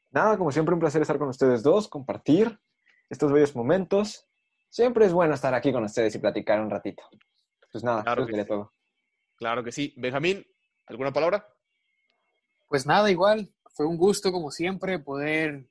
Nada, 0.09 0.35
como 0.39 0.51
siempre, 0.51 0.73
un 0.73 0.79
placer 0.79 1.03
estar 1.03 1.19
con 1.19 1.29
ustedes 1.29 1.61
dos, 1.61 1.87
compartir. 1.87 2.59
estos 3.07 3.31
bellos 3.31 3.55
momentos. 3.55 4.27
Siempre 4.67 5.05
es 5.05 5.13
bueno 5.13 5.35
estar 5.35 5.53
aquí 5.53 5.71
con 5.71 5.83
ustedes 5.83 6.15
y 6.15 6.17
platicar 6.17 6.59
un 6.59 6.71
ratito. 6.71 7.03
Pues 7.71 7.83
nada, 7.83 8.03
Claro 8.03 8.25
que 8.25 8.35
sí. 8.35 8.47
todo. 8.47 8.73
Claro 9.35 9.63
que 9.63 9.71
sí. 9.71 9.93
Benjamín, 9.97 10.45
¿alguna 10.85 11.11
palabra? 11.11 11.47
Pues 12.67 12.85
nada, 12.85 13.09
igual, 13.09 13.53
fue 13.73 13.85
un 13.85 13.97
gusto 13.97 14.31
como 14.31 14.51
siempre 14.51 14.99
poder 14.99 15.67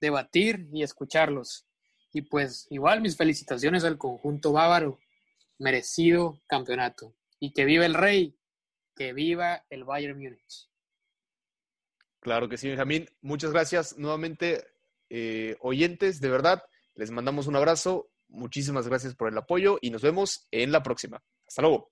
debatir 0.00 0.68
y 0.72 0.82
escucharlos. 0.82 1.66
Y 2.12 2.22
pues 2.22 2.66
igual 2.70 3.00
mis 3.00 3.16
felicitaciones 3.16 3.84
al 3.84 3.98
conjunto 3.98 4.52
bávaro, 4.52 4.98
merecido 5.58 6.40
campeonato. 6.46 7.14
Y 7.38 7.52
que 7.52 7.64
viva 7.64 7.84
el 7.84 7.94
rey, 7.94 8.38
que 8.94 9.12
viva 9.12 9.64
el 9.70 9.84
Bayern 9.84 10.18
Múnich. 10.18 10.68
Claro 12.20 12.48
que 12.48 12.56
sí, 12.56 12.68
Benjamín. 12.68 13.08
Muchas 13.20 13.52
gracias 13.52 13.98
nuevamente, 13.98 14.66
eh, 15.10 15.56
oyentes. 15.60 16.20
De 16.20 16.28
verdad, 16.28 16.64
les 16.94 17.10
mandamos 17.10 17.46
un 17.46 17.56
abrazo. 17.56 18.08
Muchísimas 18.28 18.88
gracias 18.88 19.14
por 19.14 19.28
el 19.28 19.38
apoyo 19.38 19.78
y 19.80 19.90
nos 19.90 20.02
vemos 20.02 20.48
en 20.50 20.72
la 20.72 20.82
próxima. 20.82 21.22
Hasta 21.46 21.62
luego. 21.62 21.90